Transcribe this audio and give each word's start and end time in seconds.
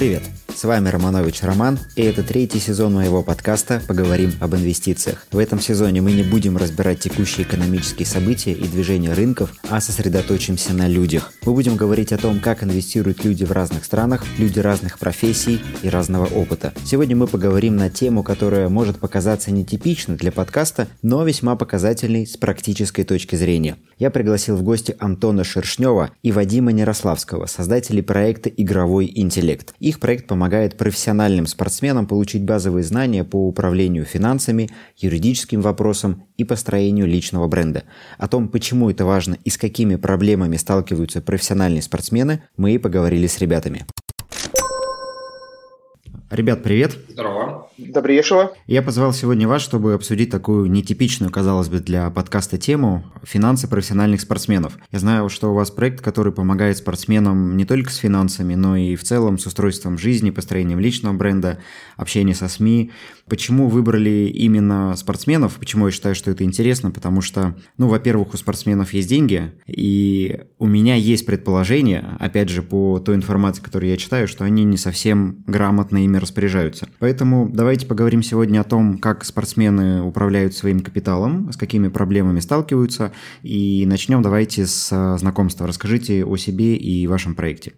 Привет! 0.00 0.39
С 0.60 0.64
вами 0.64 0.90
Романович 0.90 1.40
Роман, 1.40 1.78
и 1.96 2.02
это 2.02 2.22
третий 2.22 2.58
сезон 2.60 2.92
моего 2.92 3.22
подкаста 3.22 3.80
«Поговорим 3.88 4.34
об 4.40 4.54
инвестициях». 4.54 5.26
В 5.32 5.38
этом 5.38 5.58
сезоне 5.58 6.02
мы 6.02 6.12
не 6.12 6.22
будем 6.22 6.58
разбирать 6.58 7.00
текущие 7.00 7.46
экономические 7.46 8.04
события 8.04 8.52
и 8.52 8.68
движения 8.68 9.14
рынков, 9.14 9.54
а 9.70 9.80
сосредоточимся 9.80 10.74
на 10.74 10.86
людях. 10.86 11.32
Мы 11.46 11.54
будем 11.54 11.76
говорить 11.76 12.12
о 12.12 12.18
том, 12.18 12.40
как 12.40 12.62
инвестируют 12.62 13.24
люди 13.24 13.42
в 13.44 13.52
разных 13.52 13.86
странах, 13.86 14.22
люди 14.36 14.58
разных 14.58 14.98
профессий 14.98 15.62
и 15.82 15.88
разного 15.88 16.26
опыта. 16.26 16.74
Сегодня 16.84 17.16
мы 17.16 17.26
поговорим 17.26 17.76
на 17.76 17.88
тему, 17.88 18.22
которая 18.22 18.68
может 18.68 18.98
показаться 18.98 19.50
нетипичной 19.50 20.16
для 20.16 20.30
подкаста, 20.30 20.88
но 21.00 21.24
весьма 21.24 21.56
показательной 21.56 22.26
с 22.26 22.36
практической 22.36 23.04
точки 23.04 23.34
зрения. 23.34 23.78
Я 23.98 24.10
пригласил 24.10 24.56
в 24.56 24.62
гости 24.62 24.94
Антона 24.98 25.42
Шершнева 25.42 26.10
и 26.22 26.32
Вадима 26.32 26.72
Нерославского, 26.72 27.46
создателей 27.46 28.02
проекта 28.02 28.50
«Игровой 28.50 29.10
интеллект». 29.14 29.72
Их 29.78 30.00
проект 30.00 30.26
помогает 30.26 30.49
помогает 30.50 30.76
профессиональным 30.76 31.46
спортсменам 31.46 32.08
получить 32.08 32.42
базовые 32.42 32.82
знания 32.82 33.22
по 33.22 33.46
управлению 33.46 34.04
финансами, 34.04 34.68
юридическим 34.96 35.60
вопросам 35.60 36.24
и 36.38 36.42
построению 36.42 37.06
личного 37.06 37.46
бренда. 37.46 37.84
О 38.18 38.26
том, 38.26 38.48
почему 38.48 38.90
это 38.90 39.04
важно 39.04 39.36
и 39.44 39.50
с 39.50 39.56
какими 39.56 39.94
проблемами 39.94 40.56
сталкиваются 40.56 41.20
профессиональные 41.20 41.82
спортсмены, 41.82 42.42
мы 42.56 42.72
и 42.72 42.78
поговорили 42.78 43.28
с 43.28 43.38
ребятами. 43.38 43.86
Ребят, 46.30 46.62
привет. 46.62 46.96
Здорово. 47.08 47.68
Добрейшего. 47.76 48.52
Я 48.68 48.82
позвал 48.82 49.12
сегодня 49.12 49.48
вас, 49.48 49.62
чтобы 49.62 49.94
обсудить 49.94 50.30
такую 50.30 50.70
нетипичную, 50.70 51.32
казалось 51.32 51.68
бы, 51.68 51.80
для 51.80 52.08
подкаста 52.10 52.56
тему– 52.56 53.04
финансы 53.24 53.66
профессиональных 53.66 54.20
спортсменов. 54.20 54.78
Я 54.92 55.00
знаю, 55.00 55.28
что 55.28 55.50
у 55.50 55.54
вас 55.54 55.72
проект, 55.72 56.02
который 56.02 56.32
помогает 56.32 56.76
спортсменам 56.76 57.56
не 57.56 57.64
только 57.64 57.90
с 57.90 57.96
финансами, 57.96 58.54
но 58.54 58.76
и 58.76 58.94
в 58.94 59.02
целом 59.02 59.38
с 59.38 59.46
устройством 59.46 59.98
жизни, 59.98 60.30
построением 60.30 60.78
личного 60.78 61.14
бренда, 61.14 61.58
общением 61.96 62.36
со 62.36 62.46
СМИ. 62.46 62.92
Почему 63.28 63.68
выбрали 63.68 64.30
именно 64.32 64.94
спортсменов? 64.96 65.54
Почему 65.54 65.86
я 65.86 65.92
считаю, 65.92 66.14
что 66.14 66.30
это 66.30 66.44
интересно? 66.44 66.92
Потому 66.92 67.22
что, 67.22 67.56
ну, 67.76 67.88
во-первых, 67.88 68.34
у 68.34 68.36
спортсменов 68.36 68.92
есть 68.92 69.08
деньги, 69.08 69.52
и 69.66 70.42
у 70.58 70.66
меня 70.66 70.94
есть 70.94 71.26
предположение, 71.26 72.16
опять 72.20 72.50
же, 72.50 72.62
по 72.62 73.00
той 73.00 73.16
информации, 73.16 73.62
которую 73.62 73.90
я 73.90 73.96
читаю, 73.96 74.28
что 74.28 74.44
они 74.44 74.62
не 74.62 74.76
совсем 74.76 75.42
грамотно 75.46 76.04
ими 76.04 76.19
распоряжаются. 76.20 76.88
Поэтому 76.98 77.48
давайте 77.48 77.86
поговорим 77.86 78.22
сегодня 78.22 78.60
о 78.60 78.64
том, 78.64 78.98
как 78.98 79.24
спортсмены 79.24 80.02
управляют 80.02 80.54
своим 80.54 80.80
капиталом, 80.80 81.52
с 81.52 81.56
какими 81.56 81.88
проблемами 81.88 82.40
сталкиваются. 82.40 83.12
И 83.42 83.84
начнем 83.86 84.22
давайте 84.22 84.66
с 84.66 85.16
знакомства. 85.18 85.66
Расскажите 85.66 86.24
о 86.24 86.36
себе 86.36 86.76
и 86.76 87.06
вашем 87.06 87.34
проекте. 87.34 87.72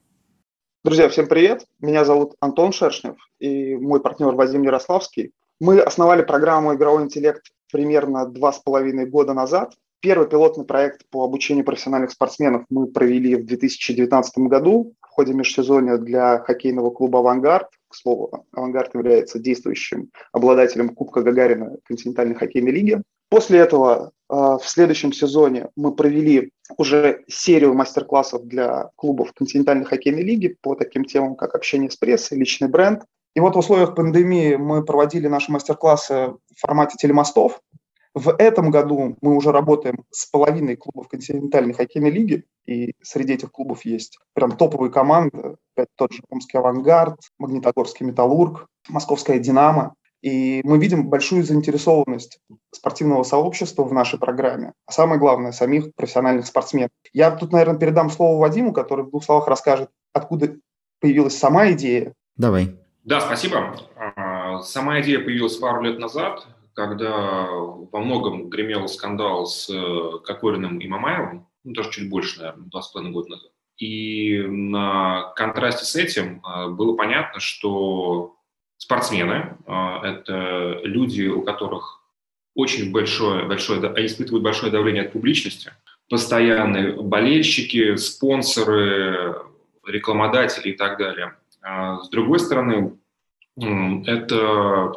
Друзья, 0.84 1.08
всем 1.08 1.28
привет. 1.28 1.64
Меня 1.80 2.04
зовут 2.04 2.34
Антон 2.40 2.72
Шершнев 2.72 3.14
и 3.38 3.76
мой 3.76 4.00
партнер 4.00 4.34
Вадим 4.34 4.62
Ярославский. 4.62 5.30
Мы 5.60 5.78
основали 5.78 6.22
программу 6.22 6.74
«Игровой 6.74 7.04
интеллект» 7.04 7.42
примерно 7.70 8.26
два 8.26 8.52
с 8.52 8.58
половиной 8.58 9.06
года 9.06 9.32
назад. 9.32 9.74
Первый 10.00 10.28
пилотный 10.28 10.64
проект 10.64 11.02
по 11.10 11.24
обучению 11.24 11.64
профессиональных 11.64 12.10
спортсменов 12.10 12.64
мы 12.68 12.88
провели 12.88 13.36
в 13.36 13.46
2019 13.46 14.38
году 14.38 14.94
в 15.00 15.06
ходе 15.08 15.34
межсезонья 15.34 15.98
для 15.98 16.40
хоккейного 16.40 16.90
клуба 16.90 17.20
«Авангард». 17.20 17.68
К 17.92 17.94
слову, 17.94 18.46
«Авангард» 18.52 18.94
является 18.94 19.38
действующим 19.38 20.08
обладателем 20.32 20.94
Кубка 20.94 21.20
Гагарина 21.20 21.76
континентальной 21.84 22.34
хоккейной 22.34 22.70
лиги. 22.72 23.02
После 23.28 23.58
этого 23.58 24.12
э, 24.30 24.34
в 24.34 24.62
следующем 24.64 25.12
сезоне 25.12 25.68
мы 25.76 25.94
провели 25.94 26.52
уже 26.78 27.22
серию 27.28 27.74
мастер-классов 27.74 28.46
для 28.46 28.88
клубов 28.96 29.34
континентальной 29.34 29.84
хоккейной 29.84 30.22
лиги 30.22 30.56
по 30.62 30.74
таким 30.74 31.04
темам, 31.04 31.36
как 31.36 31.54
общение 31.54 31.90
с 31.90 31.96
прессой, 31.96 32.38
личный 32.38 32.68
бренд. 32.68 33.02
И 33.36 33.40
вот 33.40 33.56
в 33.56 33.58
условиях 33.58 33.94
пандемии 33.94 34.56
мы 34.56 34.82
проводили 34.86 35.28
наши 35.28 35.52
мастер-классы 35.52 36.14
в 36.14 36.60
формате 36.60 36.96
телемостов. 36.98 37.60
В 38.14 38.34
этом 38.38 38.70
году 38.70 39.16
мы 39.22 39.34
уже 39.34 39.52
работаем 39.52 40.04
с 40.10 40.26
половиной 40.26 40.76
клубов 40.76 41.08
континентальной 41.08 41.72
хоккейной 41.72 42.10
лиги, 42.10 42.44
и 42.66 42.94
среди 43.02 43.34
этих 43.34 43.50
клубов 43.50 43.86
есть 43.86 44.18
прям 44.34 44.56
топовые 44.56 44.92
команды, 44.92 45.56
опять 45.74 45.88
тот 45.96 46.12
же 46.12 46.22
Омский 46.28 46.58
«Авангард», 46.58 47.18
Магнитогорский 47.38 48.04
«Металлург», 48.04 48.66
Московская 48.88 49.38
«Динамо». 49.38 49.94
И 50.20 50.60
мы 50.62 50.78
видим 50.78 51.08
большую 51.08 51.42
заинтересованность 51.42 52.38
спортивного 52.70 53.24
сообщества 53.24 53.82
в 53.82 53.92
нашей 53.92 54.20
программе, 54.20 54.72
а 54.86 54.92
самое 54.92 55.18
главное, 55.18 55.50
самих 55.50 55.92
профессиональных 55.96 56.46
спортсменов. 56.46 56.90
Я 57.12 57.32
тут, 57.32 57.50
наверное, 57.50 57.78
передам 57.78 58.08
слово 58.08 58.38
Вадиму, 58.38 58.72
который 58.72 59.04
в 59.04 59.10
двух 59.10 59.24
словах 59.24 59.48
расскажет, 59.48 59.90
откуда 60.12 60.54
появилась 61.00 61.36
сама 61.36 61.72
идея. 61.72 62.14
Давай. 62.36 62.76
Да, 63.02 63.20
спасибо. 63.20 63.76
А, 63.96 64.60
сама 64.60 65.00
идея 65.00 65.18
появилась 65.18 65.56
пару 65.56 65.82
лет 65.82 65.98
назад 65.98 66.46
когда 66.74 67.46
во 67.46 68.00
многом 68.00 68.48
гремел 68.48 68.88
скандал 68.88 69.46
с 69.46 69.68
э, 69.70 70.18
Кокориным 70.24 70.78
и 70.78 70.88
Мамаевым, 70.88 71.46
ну, 71.64 71.72
даже 71.72 71.90
чуть 71.90 72.08
больше, 72.08 72.38
наверное, 72.38 72.68
два 72.68 72.82
с 72.82 72.88
половиной 72.88 73.12
года 73.12 73.30
назад. 73.30 73.50
И 73.78 74.42
на 74.46 75.32
контрасте 75.36 75.84
с 75.84 75.96
этим 75.96 76.42
э, 76.44 76.68
было 76.70 76.96
понятно, 76.96 77.40
что 77.40 78.36
спортсмены 78.76 79.56
э,– 79.66 79.96
это 80.02 80.80
люди, 80.84 81.26
у 81.26 81.42
которых 81.42 82.02
очень 82.54 82.92
большое, 82.92 83.46
большое, 83.46 83.80
они 83.90 84.06
испытывают 84.06 84.44
большое 84.44 84.70
давление 84.70 85.04
от 85.04 85.12
публичности, 85.12 85.72
постоянные 86.08 87.00
болельщики, 87.00 87.96
спонсоры, 87.96 89.36
рекламодатели 89.86 90.70
и 90.70 90.76
так 90.76 90.98
далее. 90.98 91.36
А 91.62 92.00
с 92.00 92.10
другой 92.10 92.40
стороны, 92.40 92.98
это 93.56 94.92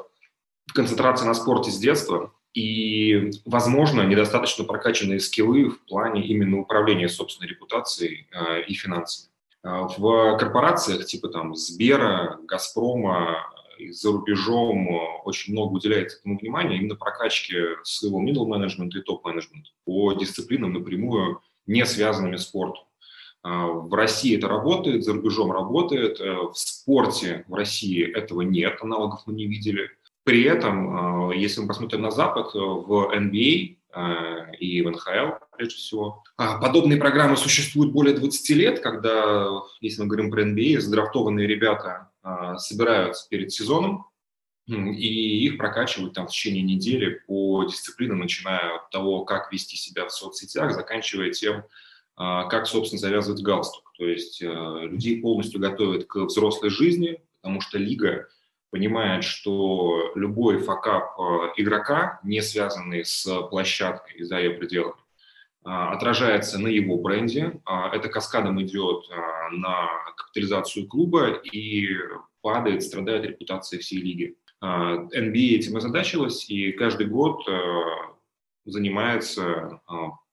концентрация 0.74 1.28
на 1.28 1.34
спорте 1.34 1.72
с 1.72 1.78
детства 1.78 2.34
и, 2.56 3.32
возможно, 3.46 4.02
недостаточно 4.04 4.64
прокачанные 4.64 5.20
скиллы 5.20 5.70
в 5.70 5.86
плане 5.86 6.26
именно 6.26 6.60
управления 6.60 7.10
собственной 7.10 7.50
репутацией 7.50 8.28
э, 8.32 8.62
и 8.64 8.74
финансами. 8.74 9.30
Э, 9.62 9.88
в 9.98 10.38
корпорациях 10.38 11.06
типа 11.06 11.28
там 11.28 11.54
Сбера, 11.56 12.40
Газпрома 12.48 13.40
и 13.78 13.92
за 13.92 14.14
рубежом 14.14 14.88
очень 15.26 15.52
много 15.52 15.74
уделяется 15.74 16.20
этому 16.20 16.40
внимания 16.40 16.78
именно 16.78 16.96
прокачке 16.96 17.76
своего 17.84 18.24
middle 18.24 18.48
management 18.48 18.92
и 18.98 19.02
топ 19.02 19.26
management 19.28 19.66
по 19.84 20.14
дисциплинам 20.14 20.72
напрямую 20.72 21.42
не 21.68 21.86
связанными 21.86 22.38
с 22.38 22.44
спортом. 22.44 22.86
Э, 23.44 23.50
в 23.50 23.94
России 23.94 24.38
это 24.38 24.48
работает, 24.48 25.04
за 25.04 25.12
рубежом 25.12 25.52
работает. 25.52 26.20
В 26.22 26.54
спорте 26.54 27.44
в 27.50 27.54
России 27.54 28.02
этого 28.02 28.44
нет, 28.44 28.78
аналогов 28.82 29.24
мы 29.26 29.34
не 29.34 29.46
видели. 29.46 29.90
При 30.26 30.44
этом, 30.44 31.32
э, 31.32 31.38
если 31.38 31.62
мы 31.62 31.68
посмотрим 31.68 32.02
на 32.02 32.10
Запад, 32.10 32.48
э, 32.56 32.58
в 32.58 33.14
NBA 33.16 33.78
э, 33.94 34.56
и 34.60 34.82
в 34.82 34.90
НХЛ, 34.90 35.46
прежде 35.56 35.76
всего, 35.76 36.24
подобные 36.36 37.00
программы 37.00 37.38
существуют 37.38 37.94
более 37.94 38.16
20 38.16 38.50
лет, 38.56 38.80
когда, 38.80 39.48
если 39.82 40.02
мы 40.02 40.08
говорим 40.08 40.32
про 40.32 40.44
NBA, 40.44 40.80
задрафтованные 40.80 41.48
ребята 41.48 42.10
собираются 42.58 43.30
перед 43.30 43.54
сезоном, 43.54 44.08
и 44.68 45.46
их 45.46 45.60
прокачивают 45.60 46.14
там 46.16 46.26
в 46.26 46.32
течение 46.32 46.64
недели 46.64 47.22
по 47.28 47.64
дисциплинам, 47.66 48.18
начиная 48.18 48.78
от 48.78 48.90
того, 48.90 49.24
как 49.26 49.54
вести 49.54 49.78
себя 49.78 50.08
в 50.08 50.12
соцсетях, 50.12 50.74
заканчивая 50.74 51.30
тем, 51.30 51.64
как, 52.16 52.66
собственно, 52.66 53.00
завязывать 53.00 53.44
галстук. 53.44 53.94
То 53.96 54.08
есть 54.08 54.42
людей 54.42 55.22
полностью 55.22 55.60
готовят 55.60 56.06
к 56.06 56.16
взрослой 56.16 56.72
жизни, 56.72 57.22
потому 57.42 57.62
что 57.62 57.78
лига 57.78 58.28
понимает, 58.76 59.24
что 59.24 60.12
любой 60.16 60.58
факап 60.58 61.18
э, 61.18 61.24
игрока, 61.56 62.20
не 62.24 62.42
связанный 62.42 63.06
с 63.06 63.24
площадкой 63.44 64.22
за 64.24 64.40
ее 64.40 64.50
пределами, 64.50 65.00
э, 65.66 65.70
отражается 65.70 66.60
на 66.60 66.68
его 66.68 66.98
бренде. 66.98 67.62
Э, 67.66 67.96
это 67.96 68.10
каскадом 68.10 68.62
идет 68.62 69.06
на 69.54 69.88
капитализацию 70.18 70.90
клуба 70.90 71.36
и 71.54 71.88
падает, 72.42 72.84
страдает 72.84 73.24
репутация 73.24 73.80
всей 73.80 74.02
лиги. 74.02 74.36
NBA 74.62 75.56
этим 75.56 75.78
озадачилась 75.78 76.50
и 76.50 76.74
каждый 76.74 77.08
год 77.08 77.48
занимается 78.66 79.80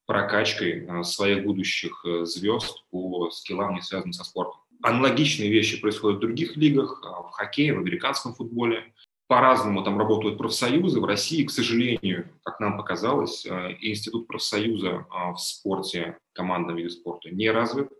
прокачкой 0.07 1.05
своих 1.05 1.45
будущих 1.45 2.05
звезд 2.23 2.85
по 2.91 3.31
скиллам, 3.31 3.75
не 3.75 3.83
связанным 3.83 4.15
со 4.15 4.25
спортом. 4.25 4.62
Аналогичные 4.83 5.49
вещи 5.49 5.81
происходят 5.81 6.19
в 6.19 6.21
других 6.23 6.57
лигах, 6.57 7.01
а, 7.05 7.23
в 7.23 7.31
хоккее, 7.31 7.75
в 7.75 7.79
американском 7.79 8.35
футболе. 8.35 8.93
По-разному 9.29 9.83
там 9.85 9.97
работают 9.97 10.39
профсоюзы. 10.39 11.01
В 11.01 11.05
России, 11.05 11.45
к 11.45 11.51
сожалению, 11.51 12.29
как 12.43 12.59
нам 12.59 12.77
показалось, 12.77 13.47
а, 13.47 13.71
институт 13.81 14.27
профсоюза 14.27 15.07
а, 15.09 15.33
в 15.33 15.39
спорте, 15.39 16.19
командном 16.33 16.77
виде 16.77 16.91
спорта, 16.91 17.31
не 17.31 17.49
развит. 17.51 17.91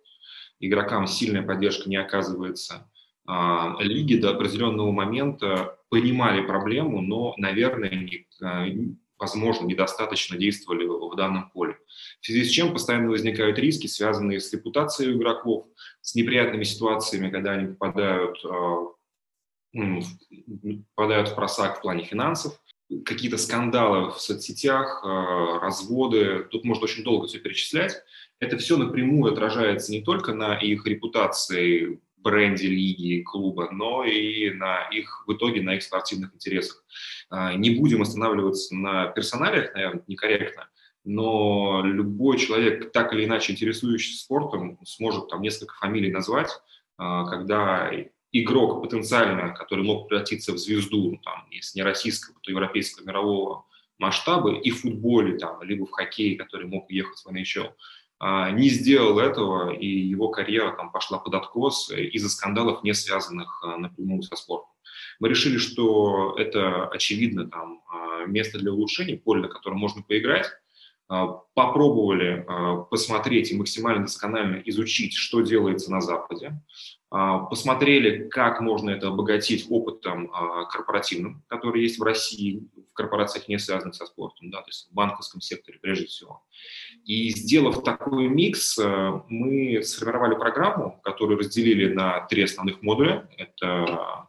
Игрокам 0.59 1.07
сильная 1.07 1.43
поддержка 1.43 1.89
не 1.89 1.97
оказывается. 1.97 2.89
Лиги 3.81 4.17
до 4.17 4.31
определенного 4.31 4.91
момента 4.91 5.79
понимали 5.91 6.45
проблему, 6.45 7.01
но, 7.01 7.35
наверное, 7.37 8.09
возможно, 9.23 9.67
недостаточно 9.67 10.37
действовали 10.37 10.85
в 10.85 11.17
данном 11.17 11.49
поле. 11.51 11.79
В 12.21 12.27
связи 12.27 12.45
с 12.45 12.51
чем 12.51 12.73
постоянно 12.73 13.09
возникают 13.09 13.59
риски, 13.59 13.87
связанные 13.87 14.41
с 14.41 14.53
репутацией 14.53 15.13
игроков, 15.13 15.67
с 16.01 16.15
неприятными 16.17 16.65
ситуациями, 16.65 17.31
когда 17.31 17.53
они 17.53 17.69
попадают, 17.69 18.39
ну, 19.73 20.03
попадают 20.97 21.29
в 21.29 21.35
просак 21.37 21.79
в 21.79 21.83
плане 21.83 22.03
финансов, 22.05 22.61
какие-то 23.05 23.39
скандалы 23.39 24.11
в 24.11 24.21
соцсетях, 24.21 25.03
разводы, 25.05 26.45
тут 26.51 26.65
можно 26.65 26.85
очень 26.85 27.05
долго 27.05 27.29
все 27.29 27.39
перечислять. 27.39 28.03
Это 28.41 28.59
все 28.59 28.77
напрямую 28.77 29.33
отражается 29.33 29.93
не 29.93 30.03
только 30.03 30.35
на 30.35 30.59
их 30.59 30.85
репутации 30.85 32.01
бренде 32.23 32.69
лиги, 32.69 33.23
клуба, 33.23 33.71
но 33.71 34.05
и 34.05 34.51
на 34.51 34.89
их, 34.91 35.25
в 35.27 35.33
итоге 35.35 35.63
на 35.63 35.75
их 35.75 35.83
спортивных 35.83 36.35
интересах. 36.35 36.85
А, 37.31 37.55
не 37.55 37.71
будем 37.71 38.03
останавливаться 38.03 38.75
на 38.75 39.07
персоналиях, 39.07 39.75
наверное, 39.75 40.05
некорректно, 40.07 40.69
но 41.05 41.83
любой 41.85 42.39
человек, 42.39 42.93
так 42.93 43.13
или 43.13 43.25
иначе 43.25 43.53
интересующийся 43.53 44.23
спортом, 44.23 44.79
сможет 44.85 45.29
там 45.29 45.43
несколько 45.43 45.75
фамилий 45.75 46.11
назвать, 46.11 46.51
а, 46.97 47.27
когда 47.29 47.91
игрок 48.33 48.83
потенциально, 48.83 49.53
который 49.55 49.85
мог 49.85 50.09
превратиться 50.09 50.53
в 50.53 50.59
звезду, 50.59 51.13
ну, 51.13 51.17
там, 51.19 51.47
если 51.51 51.79
не 51.79 51.83
российского, 51.83 52.39
то 52.41 52.51
европейского, 52.51 53.07
мирового 53.07 53.67
масштаба, 53.99 54.55
и 54.55 54.71
в 54.71 54.81
футболе, 54.81 55.39
там, 55.39 55.63
либо 55.63 55.87
в 55.87 55.91
хоккее, 55.91 56.37
который 56.37 56.67
мог 56.67 56.89
уехать 56.89 57.19
в 57.25 57.29
NHL, 57.29 57.73
не 58.23 58.69
сделал 58.69 59.19
этого, 59.19 59.75
и 59.75 59.87
его 59.87 60.29
карьера 60.29 60.77
там 60.77 60.93
пошла 60.93 61.19
под 61.19 61.35
откос 61.35 61.91
из-за 61.91 62.29
скандалов, 62.29 62.85
не 62.85 62.95
связанных 62.95 63.61
а, 63.65 63.77
напрямую 63.79 64.23
со 64.23 64.37
спортом. 64.37 64.71
Мы 65.19 65.29
решили, 65.29 65.59
что 65.59 66.37
это, 66.39 66.87
очевидно, 66.87 67.51
там, 67.51 67.83
а, 67.91 68.25
место 68.27 68.61
для 68.61 68.73
улучшений, 68.73 69.17
поле, 69.17 69.43
на 69.43 69.49
котором 69.49 69.79
можно 69.79 70.03
поиграть, 70.03 70.47
попробовали 71.55 72.47
посмотреть 72.91 73.51
и 73.51 73.57
максимально 73.57 74.05
досконально 74.05 74.63
изучить, 74.65 75.13
что 75.13 75.43
делается 75.43 75.91
на 75.91 76.01
Западе, 76.01 76.59
посмотрели, 77.11 78.31
как 78.31 78.63
можно 78.63 78.89
это 78.89 79.09
обогатить 79.09 79.67
опытом 79.69 80.31
корпоративным, 80.71 81.45
который 81.49 81.83
есть 81.83 81.99
в 81.99 82.03
России, 82.03 82.67
в 82.75 82.95
корпорациях, 82.95 83.47
не 83.49 83.59
связанных 83.59 83.95
со 83.95 84.07
спортом, 84.07 84.51
да, 84.51 84.63
то 84.63 84.69
есть 84.69 84.89
в 84.91 84.95
банковском 84.95 85.43
секторе 85.43 85.79
прежде 85.83 86.07
всего. 86.07 86.43
И 87.05 87.31
сделав 87.31 87.83
такой 87.83 88.29
микс, 88.29 88.79
э, 88.79 89.21
мы 89.29 89.83
сформировали 89.83 90.37
программу, 90.37 91.01
которую 91.03 91.39
разделили 91.39 91.93
на 91.93 92.21
три 92.27 92.43
основных 92.43 92.81
модуля. 92.83 93.29
Это 93.37 94.29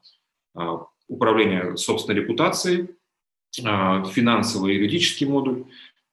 э, 0.56 0.78
управление 1.08 1.78
собственной 1.78 2.22
репутацией, 2.22 2.90
э, 3.60 4.06
финансовый 4.12 4.74
и 4.74 4.78
юридический 4.78 5.28
модуль, 5.28 5.66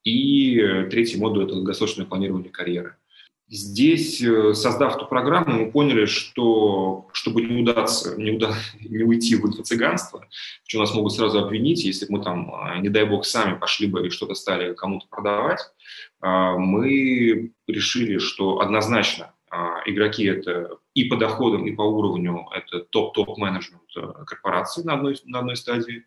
и 0.05 0.87
третий 0.91 1.19
модуль– 1.19 1.45
это 1.47 1.55
долгосрочное 1.55 2.07
планирование 2.07 2.51
карьеры. 2.51 2.97
Здесь, 3.53 4.23
э, 4.23 4.55
создав 4.55 4.95
эту 4.95 5.07
программу, 5.07 5.65
мы 5.65 5.73
поняли, 5.73 6.05
что 6.05 7.09
чтобы 7.13 7.43
не 7.43 7.63
удаться, 7.63 8.17
не, 8.17 8.31
уда, 8.31 8.55
не 8.81 9.03
уйти 9.03 9.35
в 9.35 9.45
инфо-цыганство, 9.45 10.25
что 10.69 10.79
нас 10.79 10.95
могут 10.95 11.13
сразу 11.13 11.41
обвинить, 11.41 11.83
если 11.83 12.07
мы 12.09 12.23
там, 12.23 12.55
а, 12.55 12.79
не 12.79 12.89
дай 12.89 13.05
бог, 13.05 13.27
сами 13.27 13.59
пошли 13.59 13.89
бы 13.89 14.07
и 14.07 14.11
что-то 14.11 14.35
стали 14.35 14.73
кому-то 14.75 15.09
продавать, 15.09 15.59
а, 16.21 16.57
мы 16.57 17.51
решили, 17.67 18.19
что 18.19 18.61
однозначно 18.61 19.35
а, 19.51 19.81
игроки 19.85 20.27
это 20.27 20.79
и 20.95 21.05
по 21.05 21.17
доходам, 21.17 21.67
и 21.67 21.73
по 21.73 21.83
уровню 21.83 22.47
это 22.55 22.81
топ-топ 22.81 23.37
менеджмент 23.37 23.83
э, 23.97 24.25
корпорации 24.27 24.83
на 24.83 24.95
одной, 24.95 25.17
на 25.25 25.41
одной 25.41 25.57
стадии. 25.57 26.05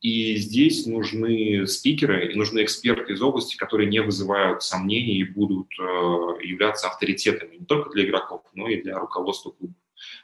И 0.00 0.36
здесь 0.36 0.86
нужны 0.86 1.66
спикеры 1.66 2.32
и 2.32 2.34
нужны 2.34 2.62
эксперты 2.62 3.12
из 3.12 3.22
области, 3.22 3.56
которые 3.56 3.88
не 3.88 4.00
вызывают 4.00 4.62
сомнений 4.62 5.18
и 5.18 5.24
будут 5.24 5.68
э, 5.78 5.82
являться 6.42 6.88
авторитетами 6.88 7.56
не 7.56 7.66
только 7.66 7.90
для 7.90 8.06
игроков, 8.06 8.42
но 8.54 8.68
и 8.68 8.80
для 8.80 8.98
руководства 8.98 9.50
клуба. 9.50 9.74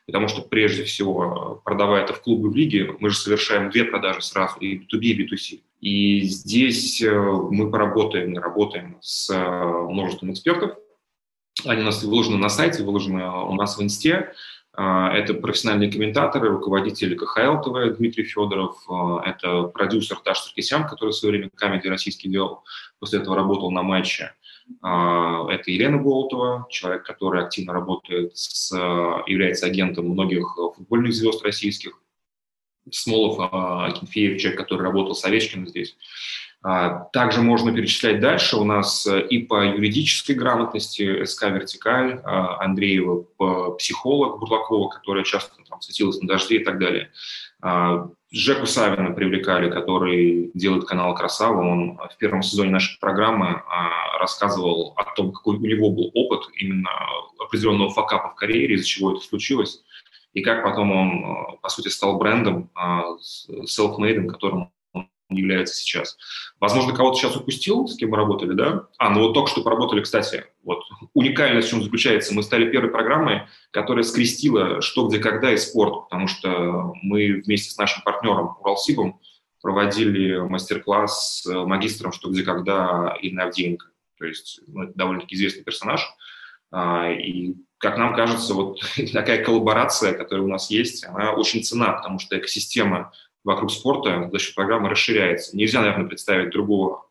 Потому 0.07 0.29
что 0.29 0.41
прежде 0.41 0.85
всего, 0.85 1.61
продавая 1.65 2.05
это 2.05 2.15
в 2.15 2.23
клубы 2.23 2.51
в 2.51 2.57
лиге, 2.57 2.97
мы 3.01 3.11
же 3.11 3.19
совершаем 3.19 3.69
две 3.69 3.85
продажи 3.85 4.23
сразу, 4.23 4.59
и 4.61 4.79
B2B, 4.79 5.01
и 5.01 5.27
B2C. 5.27 5.61
И 5.83 6.21
здесь 6.23 7.03
э, 7.03 7.13
мы 7.13 7.71
поработаем 7.71 8.39
работаем 8.39 8.97
с 9.03 9.31
множеством 9.31 10.33
экспертов, 10.33 10.79
они 11.65 11.83
у 11.83 11.85
нас 11.85 12.03
выложены 12.03 12.37
на 12.37 12.49
сайте, 12.49 12.83
выложены 12.83 13.29
у 13.29 13.55
нас 13.55 13.79
в 13.79 13.83
инсте. 13.83 14.33
А, 14.77 15.11
это 15.17 15.33
профессиональные 15.33 15.91
комментаторы, 15.91 16.51
руководители 16.51 17.15
КХЛ 17.15 17.63
ТВ 17.63 17.97
Дмитрий 17.97 18.25
Федоров, 18.25 18.77
а, 18.89 19.23
это 19.25 19.63
продюсер 19.65 20.19
Таш 20.19 20.41
Саркисян, 20.41 20.87
который 20.87 21.11
в 21.11 21.15
свое 21.15 21.33
время 21.33 21.51
комедий 21.55 21.89
российский 21.89 22.29
делал, 22.29 22.63
после 22.99 23.21
этого 23.21 23.37
работал 23.37 23.71
на 23.71 23.83
матче. 23.83 24.35
А, 24.83 25.49
это 25.51 25.71
Елена 25.71 25.97
Болотова, 25.97 26.67
человек, 26.69 27.05
который 27.05 27.43
активно 27.43 27.73
работает 27.73 28.37
с, 28.37 28.71
является 29.27 29.65
агентом 29.65 30.11
многих 30.11 30.57
футбольных 30.77 31.15
звезд 31.15 31.43
российских. 31.43 31.99
Смолов, 32.91 33.39
Акинфеев, 33.41 34.39
человек, 34.41 34.61
который 34.61 34.83
работал 34.83 35.15
с 35.15 35.25
Овечкиным 35.25 35.67
здесь. 35.67 35.97
А, 36.69 37.05
также 37.13 37.43
можно 37.43 37.73
перечислять 37.73 38.19
дальше. 38.19 38.57
У 38.57 38.65
нас 38.65 39.07
э, 39.07 39.25
и 39.29 39.39
по 39.39 39.65
юридической 39.65 40.33
грамотности 40.33 41.25
СК 41.25 41.45
«Вертикаль», 41.45 42.21
а, 42.25 42.61
Андреева 42.61 43.23
психолог 43.79 44.41
Бурлакова, 44.41 44.89
которая 44.89 45.23
часто 45.23 45.53
там, 45.69 45.81
светилась 45.81 46.21
на 46.21 46.27
дожде 46.27 46.57
и 46.57 46.65
так 46.65 46.81
далее. 46.81 47.13
А, 47.63 48.09
Жеку 48.33 48.67
Савина 48.67 49.13
привлекали, 49.13 49.71
который 49.71 50.51
делает 50.55 50.87
канал 50.87 51.15
«Красава». 51.15 51.61
Он 51.61 51.99
в 51.99 52.17
первом 52.19 52.43
сезоне 52.43 52.73
нашей 52.73 52.99
программы 52.99 53.63
рассказывал 54.19 54.95
о 54.97 55.05
том, 55.15 55.31
какой 55.31 55.59
у 55.59 55.61
него 55.61 55.91
был 55.91 56.11
опыт 56.15 56.49
именно 56.57 56.91
определенного 57.39 57.91
факапа 57.91 58.31
в 58.31 58.35
карьере, 58.35 58.75
из-за 58.75 58.89
чего 58.89 59.13
это 59.13 59.21
случилось, 59.21 59.85
и 60.35 60.43
как 60.43 60.65
потом 60.65 60.91
он, 60.91 61.59
по 61.63 61.69
сути, 61.69 61.87
стал 61.87 62.19
брендом, 62.19 62.71
self-made, 62.77 64.27
которым 64.27 64.73
является 65.29 65.75
сейчас. 65.75 66.17
Возможно, 66.61 66.95
кого-то 66.95 67.19
сейчас 67.19 67.37
упустил, 67.37 67.89
с 67.89 67.97
кем 67.97 68.11
мы 68.11 68.17
работали, 68.17 68.53
да? 68.53 68.87
А, 68.99 69.11
ну 69.11 69.21
вот 69.21 69.35
только 69.35 69.51
что 69.51 69.63
поработали, 69.63 70.03
кстати, 70.03 70.45
вот 70.63 70.81
уникальность 71.15 71.69
в 71.69 71.71
чем 71.71 71.83
заключается. 71.83 72.35
Мы 72.35 72.43
стали 72.43 72.71
первой 72.71 72.91
программой, 72.91 73.43
которая 73.71 74.05
скрестила 74.05 74.81
что, 74.81 75.09
где, 75.09 75.19
когда 75.19 75.53
и 75.53 75.57
спорт, 75.57 76.05
потому 76.05 76.29
что 76.29 76.93
мы 77.03 77.43
вместе 77.45 77.71
с 77.71 77.79
нашим 77.79 78.03
партнером 78.03 78.57
Уралсибом 78.61 79.21
проводили 79.61 80.39
мастер-класс 80.39 81.43
с 81.43 81.65
магистром 81.65 82.13
«Что, 82.13 82.31
где, 82.31 82.43
когда» 82.45 83.17
Инны 83.21 83.41
Авдеенко. 83.41 83.87
То 84.19 84.25
есть 84.25 84.61
ну, 84.69 84.85
это 84.85 84.93
довольно-таки 84.95 85.35
известный 85.35 85.65
персонаж. 85.65 86.07
А, 86.71 87.11
и, 87.11 87.55
как 87.79 87.99
нам 87.99 88.15
кажется, 88.15 88.55
вот 88.55 88.81
такая 89.13 89.45
коллаборация, 89.45 90.13
которая 90.13 90.47
у 90.47 90.49
нас 90.49 90.71
есть, 90.71 91.05
она 91.05 91.33
очень 91.33 91.65
цена, 91.65 91.93
потому 91.93 92.19
что 92.19 92.39
экосистема 92.39 93.13
вокруг 93.47 93.71
спорта 93.71 94.29
за 94.31 94.39
счет 94.39 94.55
программы 94.55 94.89
расширяется. 94.89 95.57
Нельзя, 95.57 95.81
наверное, 95.81 96.09
представить 96.09 96.51
другого 96.51 97.07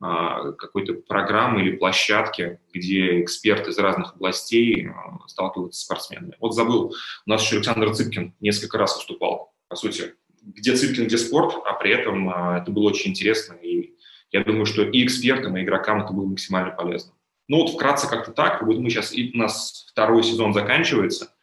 а, 0.00 0.52
какой-то 0.52 0.94
программы 0.94 1.62
или 1.62 1.76
площадки, 1.76 2.60
где 2.72 3.20
эксперты 3.20 3.70
из 3.70 3.78
разных 3.78 4.14
областей 4.14 4.88
а, 4.88 5.18
сталкиваются 5.26 5.80
с 5.80 5.84
спортсменами. 5.84 6.36
Вот 6.38 6.54
забыл, 6.54 6.94
у 7.26 7.30
нас 7.30 7.42
еще 7.42 7.56
Александр 7.56 7.92
Цыпкин 7.92 8.36
несколько 8.38 8.78
раз 8.78 8.96
выступал. 8.96 9.52
По 9.68 9.74
сути, 9.74 10.14
где 10.42 10.76
Цыпкин, 10.76 11.06
где 11.06 11.18
спорт, 11.18 11.56
а 11.66 11.74
при 11.74 11.90
этом 11.90 12.30
а, 12.30 12.60
это 12.62 12.70
было 12.70 12.84
очень 12.84 13.10
интересно. 13.10 13.54
И 13.54 13.96
я 14.30 14.44
думаю, 14.44 14.66
что 14.66 14.84
и 14.84 15.04
экспертам, 15.04 15.56
и 15.56 15.64
игрокам 15.64 16.02
это 16.02 16.12
было 16.12 16.24
максимально 16.24 16.70
полезно. 16.70 17.14
Ну 17.48 17.62
вот 17.62 17.70
вкратце 17.70 18.08
как-то 18.08 18.30
так. 18.30 18.62
Вот 18.62 18.78
мы 18.78 18.90
сейчас, 18.90 19.12
и 19.12 19.32
у 19.34 19.36
нас 19.36 19.86
второй 19.90 20.22
сезон 20.22 20.54
заканчивается. 20.54 21.34